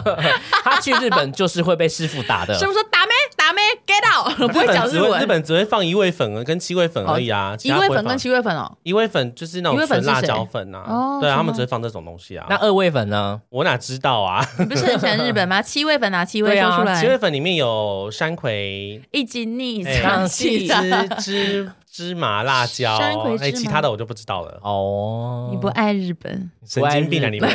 [0.65, 2.55] 他去日本就是会被师傅打的。
[2.55, 3.13] 师傅说打没
[3.51, 5.21] 打没 get out， 不会讲日文。
[5.21, 12.47] 日本只会放一味粉跟七味粉而已啊，一味粉跟七味粉哦，一味粉就是那种纯辣椒粉啊，对啊，他们只会放这种东西啊。
[12.49, 13.41] 那二味粉呢？
[13.51, 14.47] 我哪知道啊？
[14.59, 15.61] 你不是很喜欢日本吗？
[15.63, 17.01] 七味粉啊七味说出来。
[17.01, 21.73] 七味粉里面有山葵、一斤逆长气之之。
[21.93, 22.97] 芝麻、辣椒，
[23.41, 24.61] 哎，其他的我就不知道了。
[24.63, 27.29] 哦，你不爱日本，神经病啊！
[27.29, 27.51] 你们，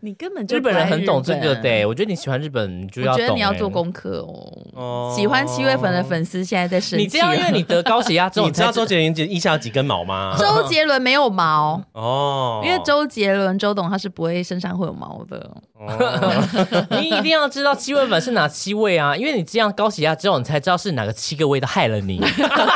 [0.00, 1.86] 你 根本就日本人很懂这个的。
[1.86, 4.26] 我觉得你喜欢日本，就要我觉得你要做功课
[4.74, 5.14] 哦。
[5.16, 7.04] 喜欢七月粉的粉丝现在在生气。
[7.04, 10.34] 你这样，因为你得高血压之后，你知道周杰伦腋下有几根毛吗？
[10.38, 15.48] 周杰伦没有毛哦，因为周杰伦周董他是不会身上会有毛的。
[16.90, 19.16] 你一定要知道七味粉是哪七位啊？
[19.16, 22.20] 因为你这样高血压之后，你才知道是哪个七个味道害了你。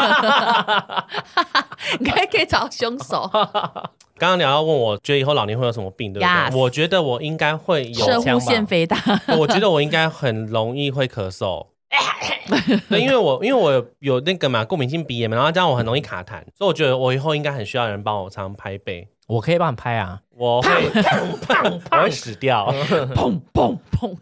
[2.00, 3.30] 你还可以找凶手。
[4.16, 6.60] 刚刚你要问我，觉得以后老年会有什么病，对不对？
[6.60, 8.96] 我觉得我应该会有肾腺肥大。
[9.38, 11.66] 我觉得我应该很容易会咳嗽。
[12.88, 19.08] 对，因为我因为我有那个嘛过敏性鼻炎嘛，然后这样我很容易卡痰，所以我觉得我以后应该很需要人帮我常拍背。
[19.26, 20.20] 我可以帮你拍啊。
[20.36, 20.68] 我会
[21.92, 22.72] 我会死掉，
[23.14, 24.12] 砰砰砰，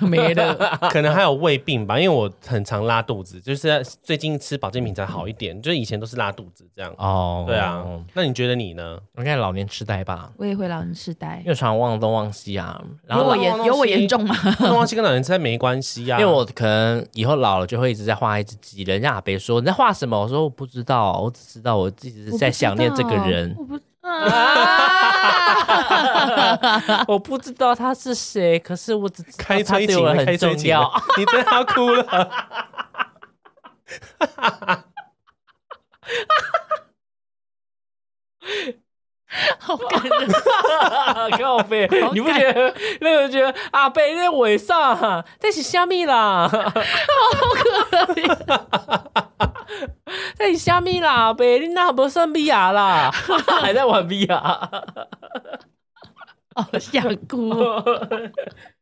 [0.06, 0.54] 没了，
[0.90, 6.92] 可能还有胃病吧，因为我很常拉肚子，就是最近吃保健品才好一点，就是以前都是拉肚子这样。
[6.98, 8.98] 哦，对啊，那你觉得你呢？
[9.16, 10.30] 应该老年痴呆吧？
[10.36, 12.78] 我也会老年痴呆，又常忘东忘西啊。
[13.06, 14.34] 然后我严有我严重吗？
[14.58, 18.82] 东忘西跟老年痴呆没关系啊，因为我可能以后老了就会一直在画一只鸡。
[18.82, 20.20] 人家阿北说你在画什么？
[20.20, 23.29] 我说我不知道，我只知道我自己是在想念这个人。
[23.30, 23.80] 人，我不，
[27.12, 32.04] 我不知道他是谁，可是我只知道开他催情了，对我很重要。，你真的要哭了。
[39.58, 40.28] 好感人。
[41.38, 46.48] 靠背，你不觉得那个觉得阿贝那尾上这是虾米啦？
[46.48, 46.70] 好
[47.54, 47.62] 可
[48.14, 48.26] 怜，
[50.56, 51.12] 虾米啦？
[51.12, 53.10] 阿贝，你那不算 VR 啦？
[53.62, 54.38] 还在玩 VR？
[56.54, 57.82] 好想哭哦，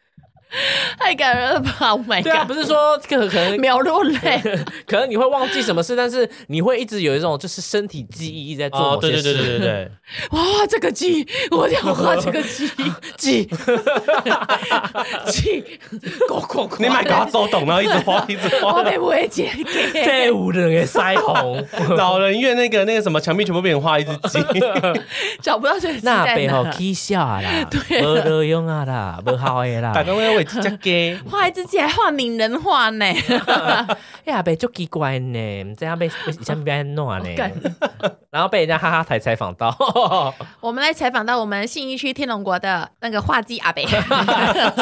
[0.99, 4.19] 太感人了吧！Oh my 对啊，god，不是说可可能秒落泪。
[4.87, 9.49] 可能你会忘记什么事，但是你会一直有一种就是身体记忆在做哦，某些对对对事。
[9.49, 9.91] 对对对，
[10.33, 12.69] 哇，这个鸡，我要画这个鸡，
[13.17, 13.45] 鸡，
[15.27, 15.79] 鸡，
[16.29, 16.77] 咕咕咕！
[16.79, 18.83] 你买给他走懂，然后一直画一直我画。
[18.83, 19.51] 被不会剪
[19.93, 20.05] 给。
[20.05, 21.63] 这五人的腮红，
[21.97, 24.39] 老人院那个那个什么墙壁全部被人画一只鸡，
[25.43, 26.35] 找不到这那在哪。
[26.37, 30.03] 背后起笑啦，对啊无路用啊啦，不好的啦打。
[30.03, 30.38] 刚那
[31.31, 33.05] 画一只鸡还画拟人画呢，
[34.25, 37.25] 哎呀，被就奇怪呢，唔知道被被下面被弄呢。
[37.37, 37.53] 干，
[38.31, 39.75] 然后被人家哈哈台采访到，
[40.61, 43.85] 我们来采访到我们信义区天龙国的那个画鸡阿北。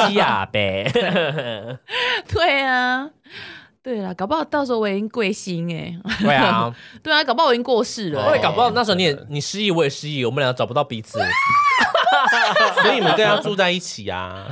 [0.07, 0.91] 鸡啊呗，
[2.29, 3.09] 对啊，
[3.83, 5.95] 对了，搞不好到时候我已经贵姓哎。
[6.21, 11.19] 对啊，对啊，搞不好我已经过世了、我也搞不好那时候你也你失忆，我也失忆，我们俩找不到彼此，
[12.83, 14.47] 所以你们更要住在一起啊！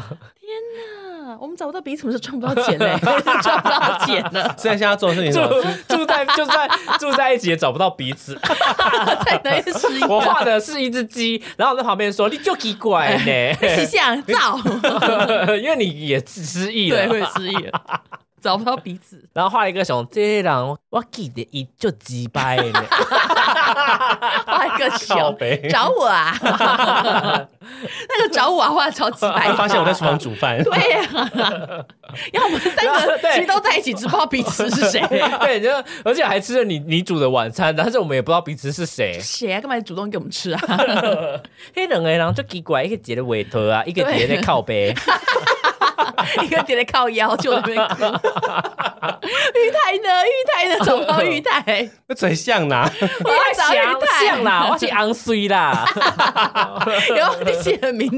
[1.35, 2.97] 啊，我们找不到彼此，我们是赚不到钱嘞、
[3.43, 6.69] 赚不到钱了，虽然现在做的事情住住在就算
[7.01, 8.39] 住在一起也找不到彼此。
[9.25, 10.05] 才能失忆。
[10.05, 14.59] 我画的是一只鸡，然后我在旁边说你就奇怪呢，是想造，
[15.61, 17.81] 因为你也失忆了，对，会失忆了，
[18.45, 19.25] 找不到彼此。
[19.33, 22.85] 然后画了一个熊，这个人我记得一就几掰呢，
[24.45, 31.01] 画一个靠熊北找我啊， 那个找我啊，画的超级白，发现我在厨房煮饭，对呀、
[32.33, 35.01] 然后我们三个 对其实都在一起，只不知道彼此是谁。
[35.41, 35.71] 对，就
[36.05, 39.19] 而且还吃了你你煮的晚餐，但是我们也不知道彼此是谁。
[39.21, 39.61] 谁啊？
[39.61, 40.61] 干嘛主动给我们吃啊？
[41.75, 44.95] 迄两个人就奇怪，一个截的尾头啊，一个截在靠背。
[46.43, 48.05] 一个点在靠腰，就在那边哭。
[49.55, 50.25] 玉台呢？
[50.25, 50.85] 玉台呢？
[50.85, 52.89] 找不到玉台，那嘴像呐。
[53.25, 54.27] 我要找玉台。
[54.27, 55.85] 像啦，我是昂水啦。
[57.17, 58.17] 然后你写的名字，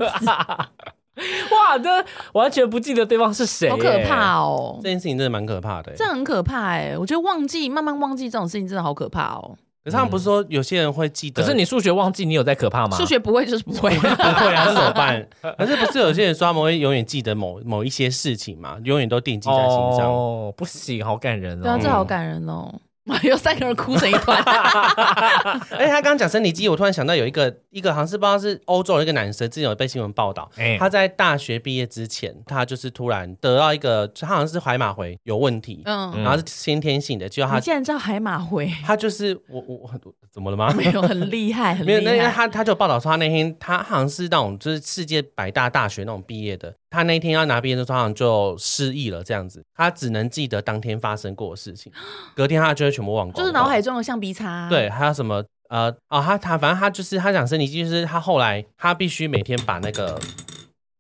[1.51, 3.99] 哇，这完全不记得对方是谁，好可！
[4.07, 4.89] 怕哦这！
[4.89, 5.97] 件事情真的蛮可怕的欸。
[5.97, 9.57] 这很可怕哎，我觉得忘记慢慢忘记这种事情真的好可怕哦。
[9.87, 12.97] 可是他们不是说有些人会记得，可是你数学忘记，你有在可怕吗？
[12.97, 15.25] 数学不会就是不会， 不会啊，这 怎么办？
[15.57, 20.13] 可是不是有些人说他们会永远记得某某一些事情嘛，永远都惦记在心上。
[20.13, 21.81] 哦，不行，好感人对啊，哦。
[21.81, 22.75] 这好感人哦。
[23.23, 39.91] 有三个人哭成一团，而 且他刚刚讲生理机，我突然想到有一个一个好像是不知道是欧洲的一个男生，之前有被新闻报道，哎他在大学毕业之前，他就是突然得到一个，他好像是海马回有问题，嗯，然后是先天性的，结果他竟然知道海马回，他就是我我我
[40.33, 40.73] 怎么了吗？
[40.77, 42.47] 没有很厉害，很没有，那因为害。
[42.47, 51.93] 他他就报道说，他那天他好像是那种就是世界百大大学那种毕业的，他那天要拿毕业证书，好像就失忆了这样子，他只能记得当天发生过的事情，
[52.35, 60.19] 隔天他就会全部忘光光，就是脑海中的橡皮擦，，对，还有什么呃哦，他他反正他就是他讲生理期，就是他后来他必须每天把那个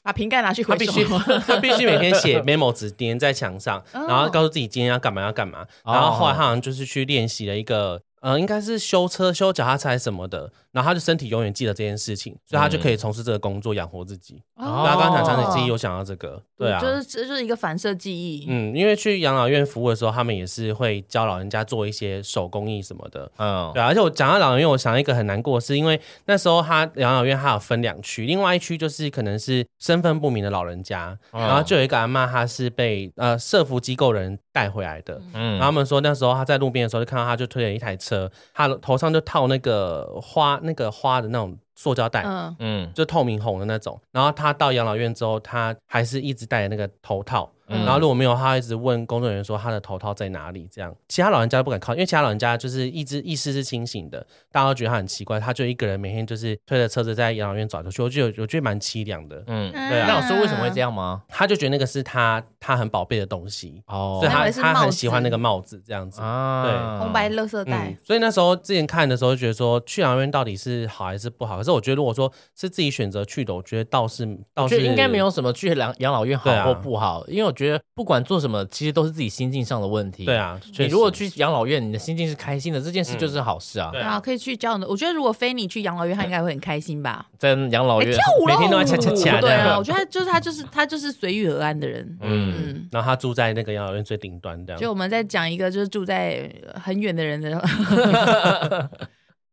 [0.02, 0.84] 把瓶盖拿去回收。
[0.84, 1.04] 他必须
[1.48, 8.00] 他必须每天写 memo 纸粘在墙上，哦然后告诉自己今天要干嘛要干嘛，然后后来他好像就是去练习了一个。
[8.26, 14.42] 呃，应该是修车、修脚踏车还是什么的，然后他就身体永远记得这件事情，所以他就可以从事这个工作养活自己。
[14.56, 18.44] 哦对啊，刚刚讲长期记忆，有想到这个，对啊，就是这就是一个反射记忆。
[18.48, 35.20] 嗯，因为去养老院服务的时候，他们也是会教老人家做一些手工艺什么的，嗯，对啊，而且我讲到老人院，我想到一个很难过的是，因为那时候他养老院它有分两区，另外一区就是可能是身份不明的老人家，嗯然后就有一个阿妈，她是被呃社服机构人带回来的。
[35.34, 38.15] 嗯然后他们说那时候他在路边的时候，就看到他就推了一台车，
[38.54, 44.00] 他头上就套那个花那个花的那种塑胶袋，嗯，嗯就透明红的那种。
[44.12, 47.50] 然后他到养老院之后，他还是一直戴那个头套。
[47.68, 59.42] 嗯然后如果没有，他一直问工作人员说他的头套在哪里，这样其他老人家都不敢靠，因为其他老人家就是一直意识是清醒的，大家都觉得他很奇怪，他就一个人每天就是推着车子在养老院走来走去，我觉得我觉得蛮凄凉的。
[59.46, 61.22] 嗯，对啊那我说为什么会这样吗？
[61.28, 66.20] 他就觉得那个是他他很宝贝的东西，哦所以他他很喜欢那个帽子这样子。
[66.20, 71.58] 啊对红白乐色带嗯，，所以那时候之前看的时候，就觉得说去养老院到底是好还是不好？
[71.58, 80.24] 可是我觉得如果说是自己选择去的，我觉得倒是倒是应该没有什么去养养老院好或不好，因为我觉得不管做什么，其实都是自己心境上的问题。
[80.24, 83.90] 对啊，你如果去养老院，你的心境是开心的，这件事就是好事啊。
[83.90, 84.86] 对啊，可以去教的。
[84.86, 87.26] 我觉得如果非你去养老院，他应该会很开心吧？
[87.38, 89.40] 在养老院跳舞，每天都要恰恰恰。
[89.40, 92.18] 对啊，我觉得就是他就是他就是随遇而安的人。
[92.20, 94.76] 嗯，然后他住在那个养老院最顶端的。
[94.76, 97.58] 就我们在讲一个就是住在很远的人的。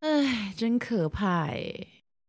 [0.02, 1.74] 哎，真可怕哎！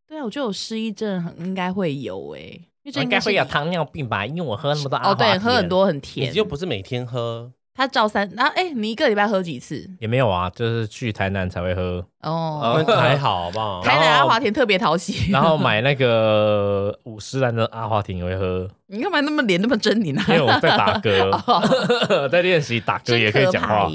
[0.07, 2.57] 对啊，我觉得有失忆症很应该会有哎。
[2.93, 4.25] 应该会有糖尿病吧？
[4.25, 7.51] 因为我喝那么多哦，对，喝很多很甜，你又不是每天喝。
[7.77, 9.85] 他照三，然后哎，你一个礼拜喝几次？
[9.99, 12.05] 也没有啊，就是去台南才会喝。
[12.21, 13.81] 哦，还好，好不好？
[13.83, 15.29] 台南阿华田特别讨喜。
[15.29, 18.69] 然后买那个五十兰的阿华田也会喝。
[18.87, 20.23] 你干嘛那么脸那么狰狞呢？
[20.29, 21.29] 因为我在打嗝，
[22.31, 23.89] 在练习打嗝也可以讲话。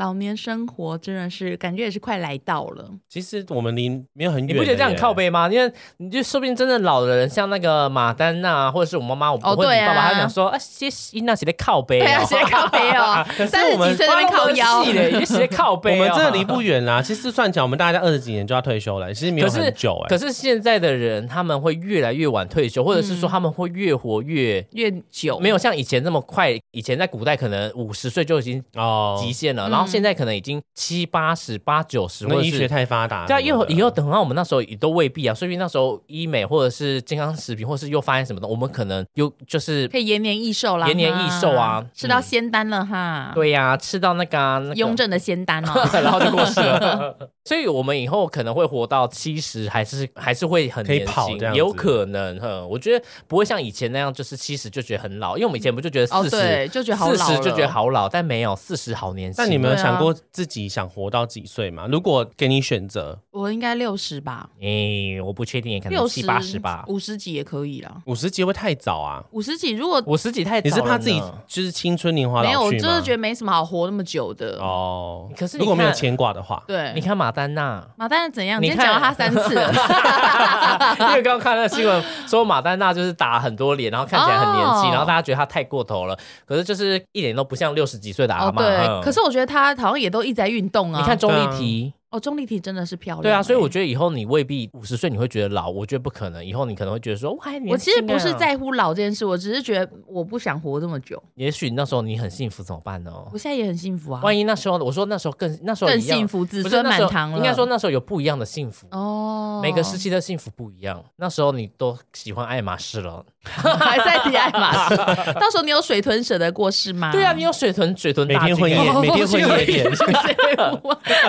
[0.00, 2.90] 老年生活真的是感觉也是快来到了。
[3.06, 5.46] 其实我们离没有很远，你不觉得这样靠背吗？
[5.52, 13.22] 因为你就说不定真的老的人，像那个马丹娜或者是我妈妈，我不会你爸爸，他讲说啊，些伊娜写的靠背，对啊，写靠背哦。
[13.46, 15.92] 三十几岁在靠腰，也写靠背。
[15.92, 17.02] 我们真的离不远啦。
[17.04, 19.12] 其实算起来，我们大概二十几年就要退休了。
[19.12, 20.08] 其实没有很久哎。
[20.08, 26.58] 可是现在的人，他们会越来越晚退休，或者是说他们会越活越越久，没有像以前那么快。
[26.72, 30.62] 以前在古代可能五十岁就已经哦极限了，然后现在可能已经。
[30.74, 47.14] 七八十、八九十，那医学太发达，对啊，以后以后等到我们那时候也都未必啊，所以那时候医美或者是健康食品，或是又发现什么的，我们可能又就是可以延年益寿啦，延年益寿啊，吃到仙丹了哈，对呀，吃到那个雍正的仙丹哦， 然后就过世了，
[47.44, 59.36] 所以我们以后可能会活到七十，还是还是会很年轻，有可能哈，我觉得不会像以前那样，就是七十就觉得很老，因为我们以前不就觉得四十就觉得好老，四十就觉得好老，但没有四十好年轻。
[59.36, 60.68] 但你们有想过自己？
[60.68, 61.86] 想活到几岁吗？
[61.90, 64.48] 如果给你选择，我应该六十吧。
[64.60, 68.02] 诶，我不确定，可能七八十吧，五十几也可以了。
[68.06, 69.24] 五十几会太早啊？
[69.32, 72.62] 五十几如果五十几太，你是怕自己就是青春年华没有？
[72.62, 75.28] 我就是觉得没什么好活那么久的哦。
[75.36, 78.62] 可是如果没有牵挂的话，对，你看马丹娜，马丹娜怎样？
[78.62, 79.72] 你讲了他三次了，
[81.00, 86.16] 因为刚刚看那个新闻说马丹娜就是打很多脸，然后看起来很年轻，然后大家觉得她太过头了。
[86.46, 88.62] 可是就是一点都不像六十几岁的阿妈。
[88.62, 91.00] 对，可是我觉得她好像也都一直在运动啊。
[91.00, 91.92] 你看钟丽缇。
[92.10, 93.22] 哦，钟丽缇真的是漂亮。
[93.22, 96.44] 对啊，所以我觉得以后你未必五十岁你会觉得老，我觉得不可能。
[96.44, 97.70] 以后你可能会觉得说，我还年轻。
[97.70, 101.22] 我其实不是在乎老这件事，我只是觉得我不想活这么久。
[101.36, 103.12] 也许那时候你很幸福怎么办呢？
[103.32, 104.20] 我现在也很幸福啊。
[104.24, 107.38] 万一那时候我说那时候更那时候更幸福，子孙满堂了。
[107.38, 109.60] 应该说那时候有不一样的幸福哦。
[109.62, 111.00] 每个时期的幸福不一样。
[111.14, 114.96] 那时候你都喜欢爱马仕了， 还在提爱马仕。
[115.34, 117.10] 到时候你有水豚舍得过世吗？
[117.10, 119.90] 对啊，你有水豚水豚，每天会夜，每天婚夜店。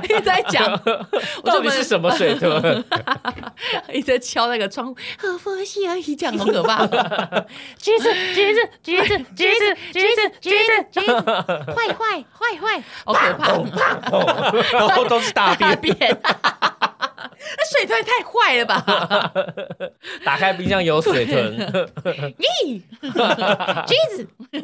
[0.03, 0.77] 一直在讲。
[1.43, 2.83] 到底是什么水豚？
[3.93, 6.85] 一直在敲那个窗户，和佛系而已，讲好可怕。
[7.77, 13.47] 橘子，橘子，橘子，橘子，橘子，橘子， 橘子，坏坏坏坏，好可怕。
[14.77, 15.95] 然后都是大便。
[17.57, 19.33] 那水豚太坏了吧？
[20.23, 21.57] 打开冰箱有水豚。
[22.37, 22.81] 咦，
[23.87, 24.27] 橘子，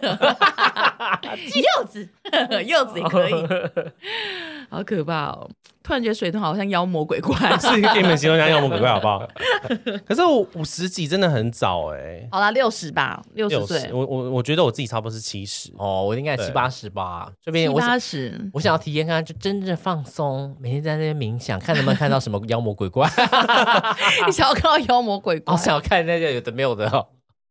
[1.77, 2.09] 柚子，
[2.65, 3.33] 柚子也可以。
[4.69, 5.49] 好可怕哦！
[5.87, 9.25] 突然觉得水豚好像妖魔鬼怪，是给你们形容像妖魔鬼怪好不好？
[10.05, 12.27] 可是我五十几真的很早哎。
[12.29, 13.89] 好啦，六十吧，六十岁。
[13.93, 17.31] 我我我觉得我自己差不多是七十哦，我应该七八十吧。
[17.41, 23.09] 这边七八十，我想要体验看，就真正放松，每天在那边冥想，看能不能看到什么妖魔鬼怪。
[24.27, 25.53] 你想要看到妖魔鬼怪？
[25.53, 27.07] 我想要看那个有的没有的哦。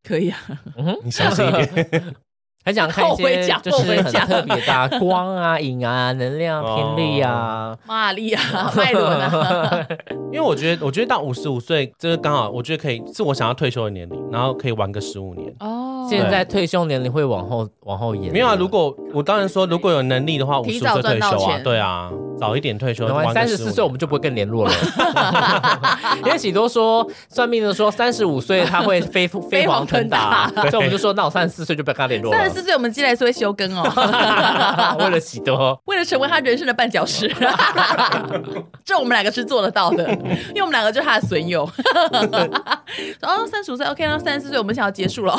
[0.07, 0.39] 可以啊，
[0.76, 2.14] 嗯你小心一点。
[2.66, 8.42] 还想看一些就是很特别的 光啊、影啊、能量、频率啊、马力啊、
[8.76, 9.86] 脉轮啊。
[10.32, 15.54] 因为我觉得，我觉得到五十五岁，这个刚好，我觉得可以是我想要退休的年龄，然后可以玩个十五年。
[15.60, 16.04] 哦。
[16.10, 18.32] 现在退休年龄会往后往后延？
[18.32, 23.06] 没有啊，如果我当然说，如果有能力的话，五十岁退休啊，对啊，早一点退休。
[23.32, 24.72] 三十四岁我们就不会跟联络了。
[26.24, 32.38] 因为许多说算命的说三十五岁他会飞飞黄腾达，所以我们就说那我三十四岁就不要跟他联络了。
[32.57, 33.82] 四岁我们接下来是会休更哦。
[34.98, 37.28] 为了喜多，为了成为他人生的绊脚石，
[38.82, 40.11] 这我们两个是做得到的，
[40.54, 41.68] 因为我们两个就是他的损友。
[43.20, 45.38] 然后三十五岁 OK，那三十四岁我们想要结束了。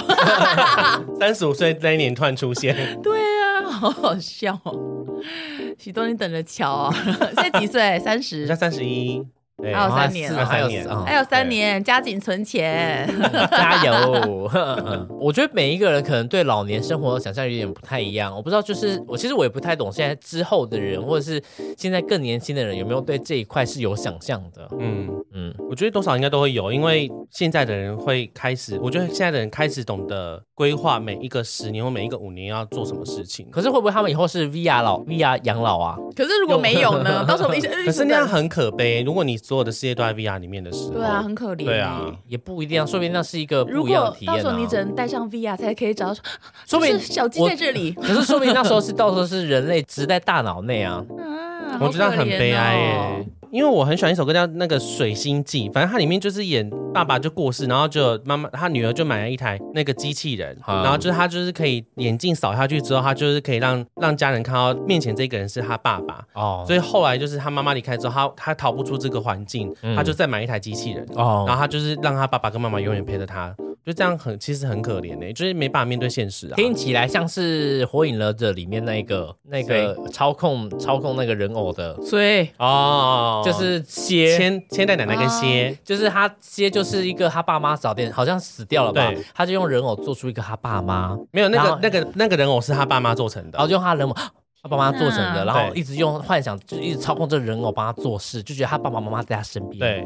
[1.20, 4.76] 三十五岁那一年突然出现，对啊，好好笑哦！
[5.80, 6.94] 喜多，你等着瞧啊！
[7.36, 8.00] 现在几岁？
[8.00, 8.46] 三十？
[8.46, 9.26] 现在三十一。
[9.64, 13.10] 还有三年，还有年，还有三年，加紧存钱，
[13.50, 14.48] 加油！
[15.20, 18.36] 我觉得每一个人可能对老年生活的想象有点不太一样。
[18.36, 21.42] 我不知道，就是我其实我也不太懂，现在之后的人，或者是
[21.76, 24.70] 现在更年轻的人，有没有对这一块是有想象的？
[24.78, 33.50] 嗯嗯，我觉得多少应该都会有，因为现在的人会开始，我觉得现在的人开始懂得规划每一个十年或每一个五年要做什么事情。
[33.50, 35.98] 可是会不会他们以后是 VR 老 VR 养老啊？
[36.16, 37.26] 可是如果没有呢？
[37.28, 39.02] 到时候你可是那样很可悲。
[39.02, 41.64] 如果你所有的世界都在 VR 里面的时候，对啊，很可怜。
[41.64, 44.36] 对啊，也不一定啊，说明那是一个不一样的体验。
[44.36, 46.20] 到时候你只能带上 VR 才可以找到，
[46.68, 47.94] 说明小鸡在这里。
[48.04, 51.02] 可是说明那时候是到时候是人类只在大脑内啊。
[51.80, 53.28] 我觉得很悲哀耶。
[53.58, 66.24] 因为我很喜欢一首歌叫那个《水星记》，反正它里面就是演爸爸就过世，然后就妈妈他女儿就买了一台那个机器人，然后就是他就是可以眼镜扫下去之后，他就是可以让让家人看到面前这个人是他爸爸。
[66.36, 66.64] 哦。
[66.68, 71.04] 所以后来就是他妈妈离开之后，他他逃不出这个环境，他就再买一台机器人。
[71.16, 73.56] 哦，然后他就是让他爸爸跟妈妈永远陪着他。
[73.88, 76.56] 就这样很，其实很可怜呢，就是没办法面对现实啊。
[76.58, 94.14] 听起来像是《火影忍者》里面那个那个操控操控那个人偶的，所以哦，就是蝎千千代奶奶跟蝎，就是他蝎就是一个他爸妈早点好像死掉了吧，他就用人偶做出一个他爸妈，没有那个那个那个人偶是他爸妈做成的，然后用他人偶
[94.62, 99.80] 他爸妈做成的，然后一直用幻想就一直操控这人偶帮他做事，就觉得他爸爸妈妈在他身边。
[99.80, 100.06] 对。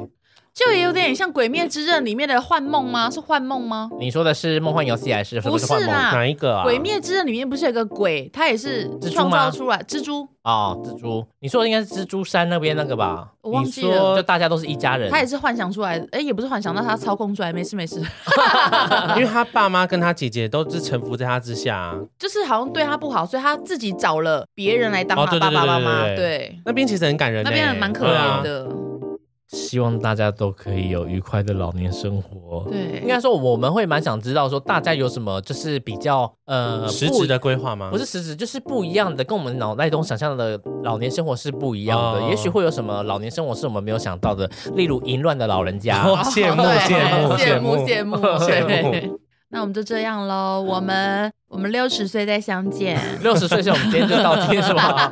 [0.54, 3.10] 就也有点像《鬼灭之刃》里面的幻梦吗？
[3.10, 3.90] 是幻梦吗？
[3.98, 6.12] 你说的是梦幻游戏还是不是啦？
[6.12, 6.62] 哪一个啊？
[6.64, 11.26] 《鬼灭之刃》里面不是有个鬼，他也是创造出来蜘蛛啊，蜘蛛。
[11.40, 13.30] 你说的应该是蜘蛛山那边那个吧？
[13.42, 14.18] 我忘记了。
[14.18, 15.10] 就大家都是一家人。
[15.10, 18.02] 他也是幻想出来，哎，也不是幻想，那他操控出来，没事没事。
[19.16, 26.04] 因为他爸妈跟他姐姐都是臣服在他之下，就是好像对他不好，所以他自己找了别人来当他爸爸妈妈。
[26.14, 28.68] 对，那边其实很感人，那边蛮可怜的。
[29.52, 32.66] 希望大家都可以有愉快的老年生活。
[32.70, 37.90] 对，应该说我们会蛮想知道说大家有什么就是比较呃实质的规划吗？
[37.92, 42.22] 不是实质，就是不一样的，跟我们脑袋中想象的老年生活是不一样的。
[42.30, 46.06] 也许会有什么老年生活是我们没有想到的， 例如淫乱的老人家。
[46.24, 49.20] 羡慕羡慕羡慕羡慕 羡慕。
[49.50, 52.98] 那我们就这样喽，我们我们六十岁再相见。
[53.22, 55.12] 六十岁是我们今天就到这是吧？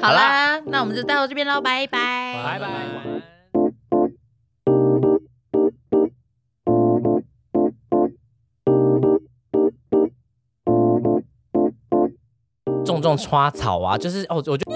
[0.00, 3.11] 好啦，那我们就到这边喽，拜拜，拜拜。
[12.84, 14.58] 种种花草啊，就是哦，我就。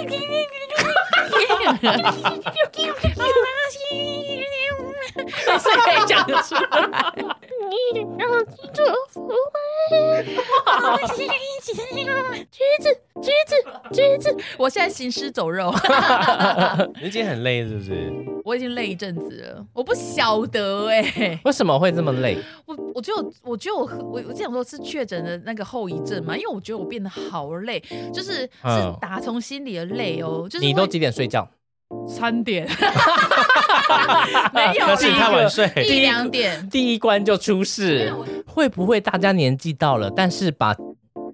[5.58, 6.40] 是可以讲出来。
[12.50, 13.56] 橘子，橘子，
[13.92, 15.74] 橘子，我现在行尸走肉。
[17.02, 18.12] 你今天很累是不是？
[18.44, 21.40] 我已经累一阵子了，我不晓得哎。
[21.44, 22.38] 为什么会这么累？
[22.64, 26.36] 我我觉得我觉得我我我这样说是确诊的那个后遗症嘛？
[26.36, 27.82] 因为我觉得我变得好累，
[28.14, 28.48] 就是是
[29.00, 30.46] 打从心里的累哦。
[30.48, 31.48] 就是你都几点睡觉？
[32.08, 32.66] 三点，
[34.52, 38.12] 没有，那是太晚睡，一两点，第一关就出事，
[38.44, 40.74] 会不会大家年纪到了，但是把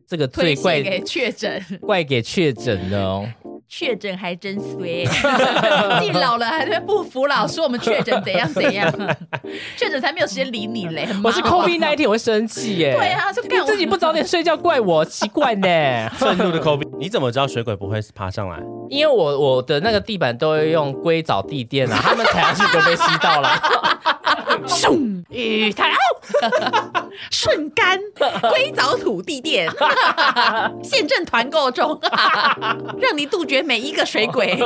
[0.09, 3.26] 这个罪怪给确诊，怪给确诊的哦？
[3.74, 5.09] 确诊还真衰，
[6.03, 8.86] 你老了还在不服老，说我们确诊怎样怎样，
[9.78, 11.09] 确诊才没有时间理你嘞。
[11.24, 12.94] 我是 COVID 那一天我会生气耶。
[12.94, 15.66] 对啊，就你自己不早点睡觉，怪我奇怪呢。
[16.18, 18.59] 愤怒的 COVID，你怎么知道水鬼不会爬上来？
[18.90, 23.48] 因为我我的那个地板都会用硅藻地垫啊，他们踩下去就被吸到了。
[24.66, 25.90] 咻，雨太
[27.30, 27.98] 瞬干
[28.50, 29.70] 硅藻土地垫，
[30.82, 31.98] 现正团购中，
[32.98, 34.58] 让你杜绝每一个水鬼。